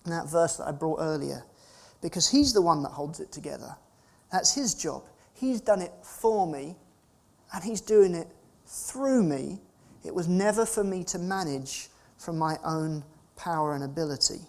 And 0.04 0.12
that 0.12 0.28
verse 0.28 0.56
that 0.56 0.68
I 0.68 0.72
brought 0.72 1.00
earlier, 1.00 1.44
because 2.02 2.28
He's 2.28 2.52
the 2.52 2.62
one 2.62 2.82
that 2.82 2.90
holds 2.90 3.20
it 3.20 3.32
together. 3.32 3.76
That's 4.32 4.54
His 4.54 4.74
job. 4.74 5.04
He's 5.34 5.60
done 5.60 5.80
it 5.80 5.92
for 6.02 6.46
me, 6.46 6.76
and 7.52 7.64
He's 7.64 7.80
doing 7.80 8.14
it 8.14 8.28
through 8.66 9.22
me. 9.22 9.60
It 10.04 10.14
was 10.14 10.28
never 10.28 10.64
for 10.64 10.84
me 10.84 11.04
to 11.04 11.18
manage 11.18 11.88
from 12.18 12.38
my 12.38 12.56
own 12.64 13.04
power 13.36 13.74
and 13.74 13.84
ability. 13.84 14.40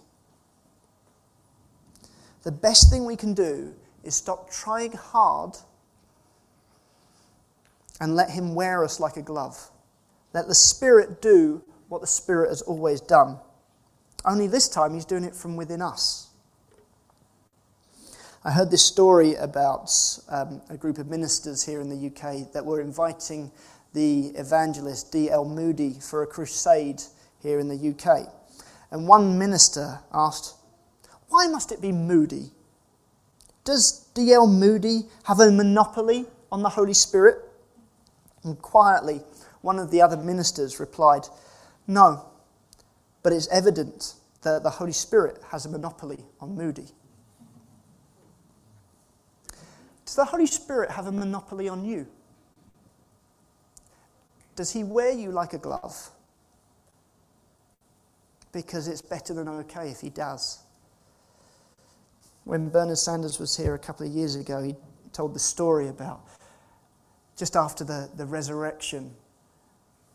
The 2.42 2.52
best 2.52 2.90
thing 2.90 3.04
we 3.04 3.16
can 3.16 3.34
do 3.34 3.74
is 4.04 4.14
stop 4.14 4.50
trying 4.50 4.92
hard 4.92 5.56
and 8.00 8.16
let 8.16 8.30
Him 8.30 8.54
wear 8.54 8.84
us 8.84 8.98
like 9.00 9.16
a 9.16 9.22
glove. 9.22 9.70
Let 10.32 10.48
the 10.48 10.54
Spirit 10.54 11.22
do 11.22 11.62
what 11.92 12.00
the 12.00 12.06
Spirit 12.06 12.48
has 12.48 12.62
always 12.62 13.02
done. 13.02 13.36
Only 14.24 14.46
this 14.46 14.66
time, 14.66 14.94
He's 14.94 15.04
doing 15.04 15.24
it 15.24 15.34
from 15.34 15.56
within 15.56 15.82
us. 15.82 16.30
I 18.42 18.50
heard 18.50 18.70
this 18.70 18.82
story 18.82 19.34
about 19.34 19.92
um, 20.30 20.62
a 20.70 20.76
group 20.78 20.96
of 20.96 21.08
ministers 21.08 21.62
here 21.62 21.82
in 21.82 21.90
the 21.90 22.06
UK 22.06 22.50
that 22.54 22.64
were 22.64 22.80
inviting 22.80 23.52
the 23.92 24.28
evangelist 24.36 25.12
D.L. 25.12 25.44
Moody 25.44 25.98
for 26.00 26.22
a 26.22 26.26
crusade 26.26 27.02
here 27.42 27.60
in 27.60 27.68
the 27.68 27.90
UK. 27.90 28.26
And 28.90 29.06
one 29.06 29.38
minister 29.38 30.00
asked, 30.14 30.54
Why 31.28 31.46
must 31.46 31.72
it 31.72 31.82
be 31.82 31.92
Moody? 31.92 32.52
Does 33.64 34.06
D.L. 34.14 34.46
Moody 34.46 35.02
have 35.24 35.40
a 35.40 35.50
monopoly 35.50 36.24
on 36.50 36.62
the 36.62 36.70
Holy 36.70 36.94
Spirit? 36.94 37.36
And 38.44 38.58
quietly, 38.62 39.20
one 39.60 39.78
of 39.78 39.90
the 39.90 40.00
other 40.00 40.16
ministers 40.16 40.80
replied, 40.80 41.26
no, 41.86 42.26
but 43.22 43.32
it's 43.32 43.48
evident 43.48 44.14
that 44.42 44.62
the 44.62 44.70
Holy 44.70 44.92
Spirit 44.92 45.40
has 45.50 45.66
a 45.66 45.68
monopoly 45.68 46.24
on 46.40 46.54
Moody. 46.54 46.86
Does 50.04 50.16
the 50.16 50.24
Holy 50.24 50.46
Spirit 50.46 50.90
have 50.90 51.06
a 51.06 51.12
monopoly 51.12 51.68
on 51.68 51.84
you? 51.84 52.06
Does 54.56 54.72
he 54.72 54.84
wear 54.84 55.12
you 55.12 55.30
like 55.30 55.54
a 55.54 55.58
glove? 55.58 56.10
because 58.52 58.86
it's 58.86 59.02
better 59.02 59.34
than 59.34 59.48
okay 59.48 59.90
if 59.90 60.00
he 60.00 60.10
does. 60.10 60.60
When 62.44 62.68
Bernard 62.68 62.98
Sanders 62.98 63.38
was 63.38 63.56
here 63.56 63.74
a 63.74 63.78
couple 63.78 64.06
of 64.06 64.12
years 64.12 64.36
ago, 64.36 64.62
he 64.62 64.76
told 65.12 65.34
the 65.34 65.40
story 65.40 65.88
about 65.88 66.22
just 67.36 67.56
after 67.56 67.82
the, 67.82 68.10
the 68.16 68.26
resurrection, 68.26 69.14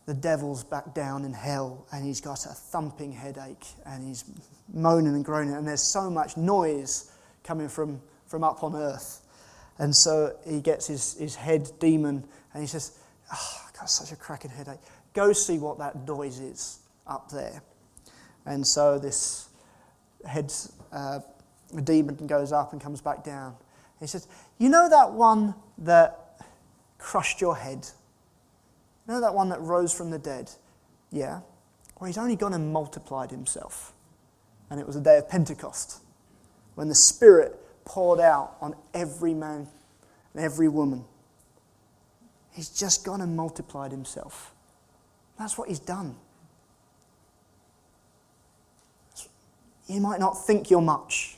the 0.08 0.14
devil's 0.14 0.64
back 0.64 0.96
down 0.96 1.26
in 1.26 1.34
hell 1.34 1.86
and 1.92 2.04
he's 2.04 2.22
got 2.22 2.46
a 2.46 2.50
thumping 2.50 3.12
headache 3.12 3.68
and 3.86 4.04
he's 4.08 4.24
moaning 4.74 5.14
and 5.14 5.24
groaning, 5.24 5.54
and 5.54 5.68
there's 5.68 5.84
so 5.84 6.10
much 6.10 6.38
noise 6.38 7.12
coming 7.44 7.70
from, 7.70 8.02
from 8.26 8.44
up 8.44 8.64
on 8.64 8.76
earth. 8.76 9.22
And 9.78 9.96
so 9.96 10.36
he 10.48 10.62
gets 10.62 10.88
his, 10.88 11.14
his 11.16 11.36
head 11.36 11.70
demon 11.80 12.24
and 12.54 12.64
he 12.64 12.68
says, 12.68 12.98
oh, 13.32 13.62
I've 13.68 13.74
got 13.74 13.90
such 13.90 14.12
a 14.12 14.16
cracking 14.16 14.50
headache. 14.50 14.80
Go 15.14 15.34
see 15.34 15.60
what 15.60 15.78
that 15.80 16.08
noise 16.08 16.40
is 16.40 16.80
up 17.06 17.30
there. 17.30 17.62
And 18.46 18.66
so 18.66 18.98
this 18.98 19.50
head 20.26 20.54
uh, 20.92 21.20
demon 21.84 22.16
goes 22.28 22.54
up 22.54 22.72
and 22.72 22.82
comes 22.82 23.02
back 23.02 23.24
down. 23.26 23.56
He 24.00 24.08
says, 24.08 24.28
You 24.58 24.70
know 24.70 24.90
that 24.90 25.12
one 25.12 25.54
that 25.80 26.40
crushed 26.98 27.42
your 27.42 27.56
head? 27.56 27.88
You 29.08 29.14
know 29.14 29.22
that 29.22 29.34
one 29.34 29.50
that 29.50 29.62
rose 29.62 29.94
from 29.94 30.12
the 30.12 30.20
dead? 30.20 30.52
Yeah. 31.12 31.42
Well, 32.00 32.08
he's 32.08 32.18
only 32.18 32.36
gone 32.36 32.54
and 32.54 32.74
multiplied 32.74 33.32
himself. 33.32 33.94
And 34.70 34.80
it 34.80 34.86
was 34.86 34.96
the 34.96 35.02
day 35.02 35.18
of 35.18 35.30
Pentecost 35.30 36.02
when 36.76 36.90
the 36.90 36.96
Spirit 36.96 37.58
poured 37.86 38.20
out 38.20 38.58
on 38.60 38.76
every 38.94 39.34
man 39.34 39.68
and 40.34 40.44
every 40.44 40.68
woman. 40.68 41.06
He's 42.52 42.70
just 42.70 43.06
gone 43.06 43.22
and 43.22 43.38
multiplied 43.38 43.92
himself. 43.92 44.54
That's 45.40 45.58
what 45.58 45.70
he's 45.70 45.80
done. 45.80 46.16
You 49.88 50.02
might 50.02 50.20
not 50.20 50.34
think 50.46 50.70
you're 50.70 50.82
much, 50.82 51.38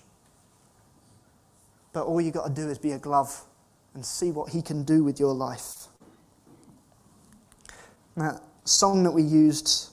but 1.93 2.05
all 2.05 2.19
you've 2.19 2.33
got 2.33 2.47
to 2.47 2.61
do 2.61 2.67
is 2.69 2.79
be 2.79 2.93
a 2.93 2.97
glove 2.97 3.43
and 3.93 4.03
see 4.03 4.31
what 4.31 4.49
he 4.49 4.63
can 4.63 4.83
do 4.83 5.03
with 5.03 5.19
your 5.19 5.35
life. 5.35 5.87
That 8.19 8.41
song 8.65 9.03
that 9.03 9.11
we 9.11 9.23
used 9.23 9.91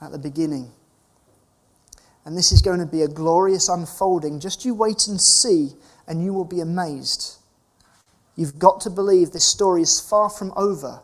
at 0.00 0.10
the 0.10 0.18
beginning. 0.18 0.72
And 2.24 2.36
this 2.36 2.50
is 2.50 2.60
going 2.60 2.80
to 2.80 2.86
be 2.86 3.02
a 3.02 3.08
glorious 3.08 3.68
unfolding. 3.68 4.40
Just 4.40 4.64
you 4.64 4.74
wait 4.74 5.06
and 5.06 5.20
see, 5.20 5.70
and 6.08 6.24
you 6.24 6.34
will 6.34 6.44
be 6.44 6.58
amazed. 6.58 7.36
You've 8.34 8.58
got 8.58 8.80
to 8.80 8.90
believe 8.90 9.30
this 9.30 9.46
story 9.46 9.82
is 9.82 10.00
far 10.00 10.28
from 10.28 10.52
over. 10.56 11.00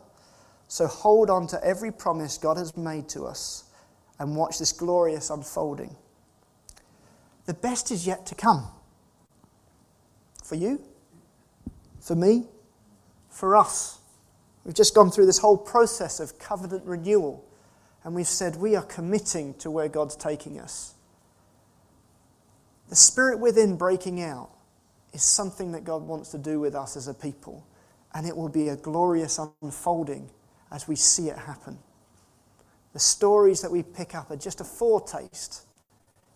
So 0.67 0.87
hold 0.87 1.29
on 1.29 1.47
to 1.47 1.63
every 1.63 1.93
promise 1.93 2.37
God 2.37 2.57
has 2.57 2.75
made 2.75 3.07
to 3.09 3.23
us 3.23 3.63
and 4.19 4.35
watch 4.35 4.59
this 4.59 4.73
glorious 4.73 5.29
unfolding. 5.29 5.95
The 7.45 7.53
best 7.53 7.91
is 7.91 8.05
yet 8.05 8.25
to 8.25 8.35
come. 8.35 8.67
For 10.43 10.55
you, 10.55 10.83
for 12.01 12.15
me, 12.15 12.47
for 13.29 13.55
us. 13.55 14.00
We've 14.63 14.75
just 14.75 14.93
gone 14.93 15.11
through 15.11 15.25
this 15.25 15.39
whole 15.39 15.57
process 15.57 16.19
of 16.19 16.37
covenant 16.39 16.85
renewal, 16.85 17.43
and 18.03 18.13
we've 18.13 18.27
said 18.27 18.55
we 18.55 18.75
are 18.75 18.83
committing 18.83 19.55
to 19.55 19.71
where 19.71 19.87
God's 19.89 20.15
taking 20.15 20.59
us. 20.59 20.93
The 22.89 22.95
spirit 22.95 23.39
within 23.39 23.77
breaking 23.77 24.21
out 24.21 24.49
is 25.13 25.23
something 25.23 25.71
that 25.71 25.83
God 25.83 26.03
wants 26.03 26.29
to 26.31 26.37
do 26.37 26.59
with 26.59 26.75
us 26.75 26.95
as 26.95 27.07
a 27.07 27.13
people, 27.13 27.65
and 28.13 28.27
it 28.27 28.35
will 28.35 28.49
be 28.49 28.69
a 28.69 28.75
glorious 28.75 29.39
unfolding 29.61 30.29
as 30.71 30.87
we 30.87 30.95
see 30.95 31.29
it 31.29 31.37
happen. 31.37 31.79
The 32.93 32.99
stories 32.99 33.61
that 33.61 33.71
we 33.71 33.83
pick 33.83 34.13
up 34.15 34.31
are 34.31 34.35
just 34.37 34.61
a 34.61 34.65
foretaste. 34.65 35.65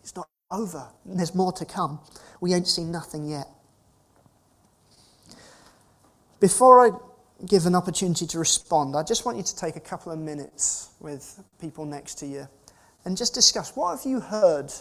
It's 0.02 0.16
not 0.16 0.28
over, 0.50 0.88
there's 1.04 1.34
more 1.34 1.52
to 1.52 1.64
come. 1.64 2.00
We 2.40 2.54
ain't 2.54 2.68
seen 2.68 2.90
nothing 2.90 3.28
yet. 3.28 3.46
Before 6.40 6.86
I 6.86 6.90
give 7.44 7.66
an 7.66 7.74
opportunity 7.74 8.26
to 8.26 8.38
respond, 8.38 8.96
I 8.96 9.02
just 9.02 9.26
want 9.26 9.36
you 9.36 9.44
to 9.44 9.56
take 9.56 9.76
a 9.76 9.80
couple 9.80 10.10
of 10.10 10.18
minutes 10.18 10.90
with 11.00 11.42
people 11.60 11.84
next 11.84 12.14
to 12.16 12.26
you 12.26 12.48
and 13.04 13.16
just 13.16 13.34
discuss 13.34 13.76
what 13.76 13.96
have 13.96 14.06
you 14.06 14.20
heard 14.20 14.72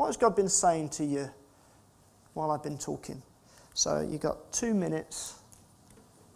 what 0.00 0.06
has 0.06 0.16
God 0.16 0.34
been 0.34 0.48
saying 0.48 0.88
to 0.92 1.04
you 1.04 1.30
while 2.32 2.50
I've 2.50 2.62
been 2.62 2.78
talking? 2.78 3.20
So 3.74 4.00
you've 4.00 4.22
got 4.22 4.50
two 4.50 4.72
minutes. 4.72 5.34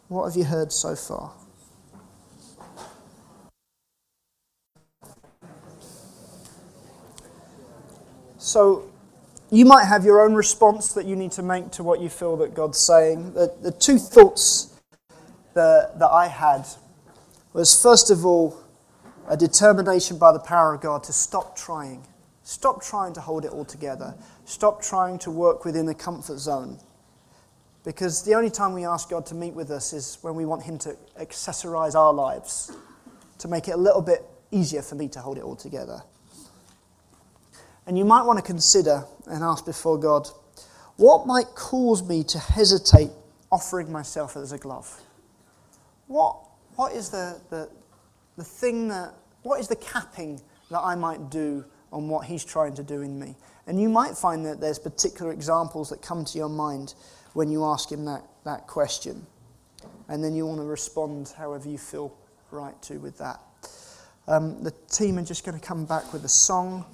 What 0.08 0.26
have 0.26 0.36
you 0.36 0.44
heard 0.44 0.70
so 0.70 0.94
far? 0.94 1.32
So 8.36 8.90
you 9.50 9.64
might 9.64 9.86
have 9.86 10.04
your 10.04 10.20
own 10.20 10.34
response 10.34 10.92
that 10.92 11.06
you 11.06 11.16
need 11.16 11.32
to 11.32 11.42
make 11.42 11.70
to 11.70 11.82
what 11.82 12.02
you 12.02 12.10
feel 12.10 12.36
that 12.36 12.52
God's 12.52 12.76
saying. 12.76 13.32
The, 13.32 13.50
the 13.62 13.72
two 13.72 13.96
thoughts 13.96 14.73
that, 15.54 15.98
that 15.98 16.10
I 16.10 16.28
had 16.28 16.66
was 17.52 17.80
first 17.80 18.10
of 18.10 18.26
all, 18.26 18.60
a 19.28 19.36
determination 19.36 20.18
by 20.18 20.32
the 20.32 20.38
power 20.38 20.74
of 20.74 20.80
God 20.80 21.04
to 21.04 21.12
stop 21.12 21.56
trying. 21.56 22.06
Stop 22.42 22.82
trying 22.82 23.14
to 23.14 23.20
hold 23.20 23.44
it 23.44 23.52
all 23.52 23.64
together. 23.64 24.14
Stop 24.44 24.82
trying 24.82 25.18
to 25.20 25.30
work 25.30 25.64
within 25.64 25.88
a 25.88 25.94
comfort 25.94 26.38
zone. 26.38 26.78
Because 27.84 28.22
the 28.22 28.34
only 28.34 28.50
time 28.50 28.74
we 28.74 28.84
ask 28.84 29.10
God 29.10 29.26
to 29.26 29.34
meet 29.34 29.54
with 29.54 29.70
us 29.70 29.92
is 29.92 30.18
when 30.22 30.34
we 30.34 30.44
want 30.44 30.62
Him 30.62 30.78
to 30.78 30.96
accessorize 31.18 31.94
our 31.94 32.12
lives, 32.12 32.72
to 33.38 33.48
make 33.48 33.68
it 33.68 33.72
a 33.72 33.76
little 33.76 34.02
bit 34.02 34.24
easier 34.50 34.82
for 34.82 34.94
me 34.94 35.08
to 35.08 35.20
hold 35.20 35.38
it 35.38 35.44
all 35.44 35.56
together. 35.56 36.02
And 37.86 37.98
you 37.98 38.04
might 38.04 38.22
want 38.22 38.38
to 38.38 38.42
consider 38.42 39.04
and 39.26 39.42
ask 39.42 39.64
before 39.64 39.98
God, 39.98 40.28
what 40.96 41.26
might 41.26 41.46
cause 41.54 42.02
me 42.02 42.24
to 42.24 42.38
hesitate 42.38 43.10
offering 43.50 43.90
myself 43.90 44.36
as 44.36 44.52
a 44.52 44.58
glove? 44.58 45.02
What, 46.06 46.36
what 46.76 46.92
is 46.92 47.10
the, 47.10 47.40
the, 47.50 47.68
the 48.36 48.44
thing 48.44 48.88
that, 48.88 49.14
what 49.42 49.60
is 49.60 49.68
the 49.68 49.76
capping 49.76 50.40
that 50.70 50.80
I 50.80 50.94
might 50.94 51.30
do 51.30 51.64
on 51.92 52.08
what 52.08 52.26
He's 52.26 52.44
trying 52.44 52.74
to 52.74 52.82
do 52.82 53.02
in 53.02 53.18
me. 53.18 53.36
And 53.66 53.80
you 53.80 53.88
might 53.88 54.16
find 54.16 54.44
that 54.44 54.60
there's 54.60 54.78
particular 54.78 55.32
examples 55.32 55.88
that 55.90 56.02
come 56.02 56.24
to 56.24 56.38
your 56.38 56.48
mind 56.48 56.94
when 57.32 57.50
you 57.50 57.64
ask 57.64 57.90
Him 57.90 58.04
that, 58.04 58.24
that 58.44 58.66
question. 58.66 59.26
And 60.08 60.22
then 60.22 60.34
you 60.34 60.46
want 60.46 60.58
to 60.58 60.64
respond 60.64 61.32
however 61.38 61.68
you 61.68 61.78
feel 61.78 62.14
right 62.50 62.80
to 62.82 62.98
with 62.98 63.16
that. 63.18 63.40
Um, 64.26 64.62
the 64.62 64.72
team 64.90 65.18
are 65.18 65.24
just 65.24 65.44
going 65.44 65.58
to 65.58 65.64
come 65.64 65.84
back 65.84 66.12
with 66.12 66.24
a 66.24 66.28
song 66.28 66.84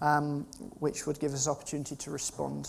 um, 0.00 0.46
which 0.78 1.06
would 1.06 1.18
give 1.20 1.32
us 1.32 1.48
opportunity 1.48 1.96
to 1.96 2.10
respond. 2.10 2.68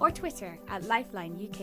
or 0.00 0.10
Twitter 0.10 0.58
at 0.68 0.84
Lifeline 0.84 1.48
UK. 1.48 1.60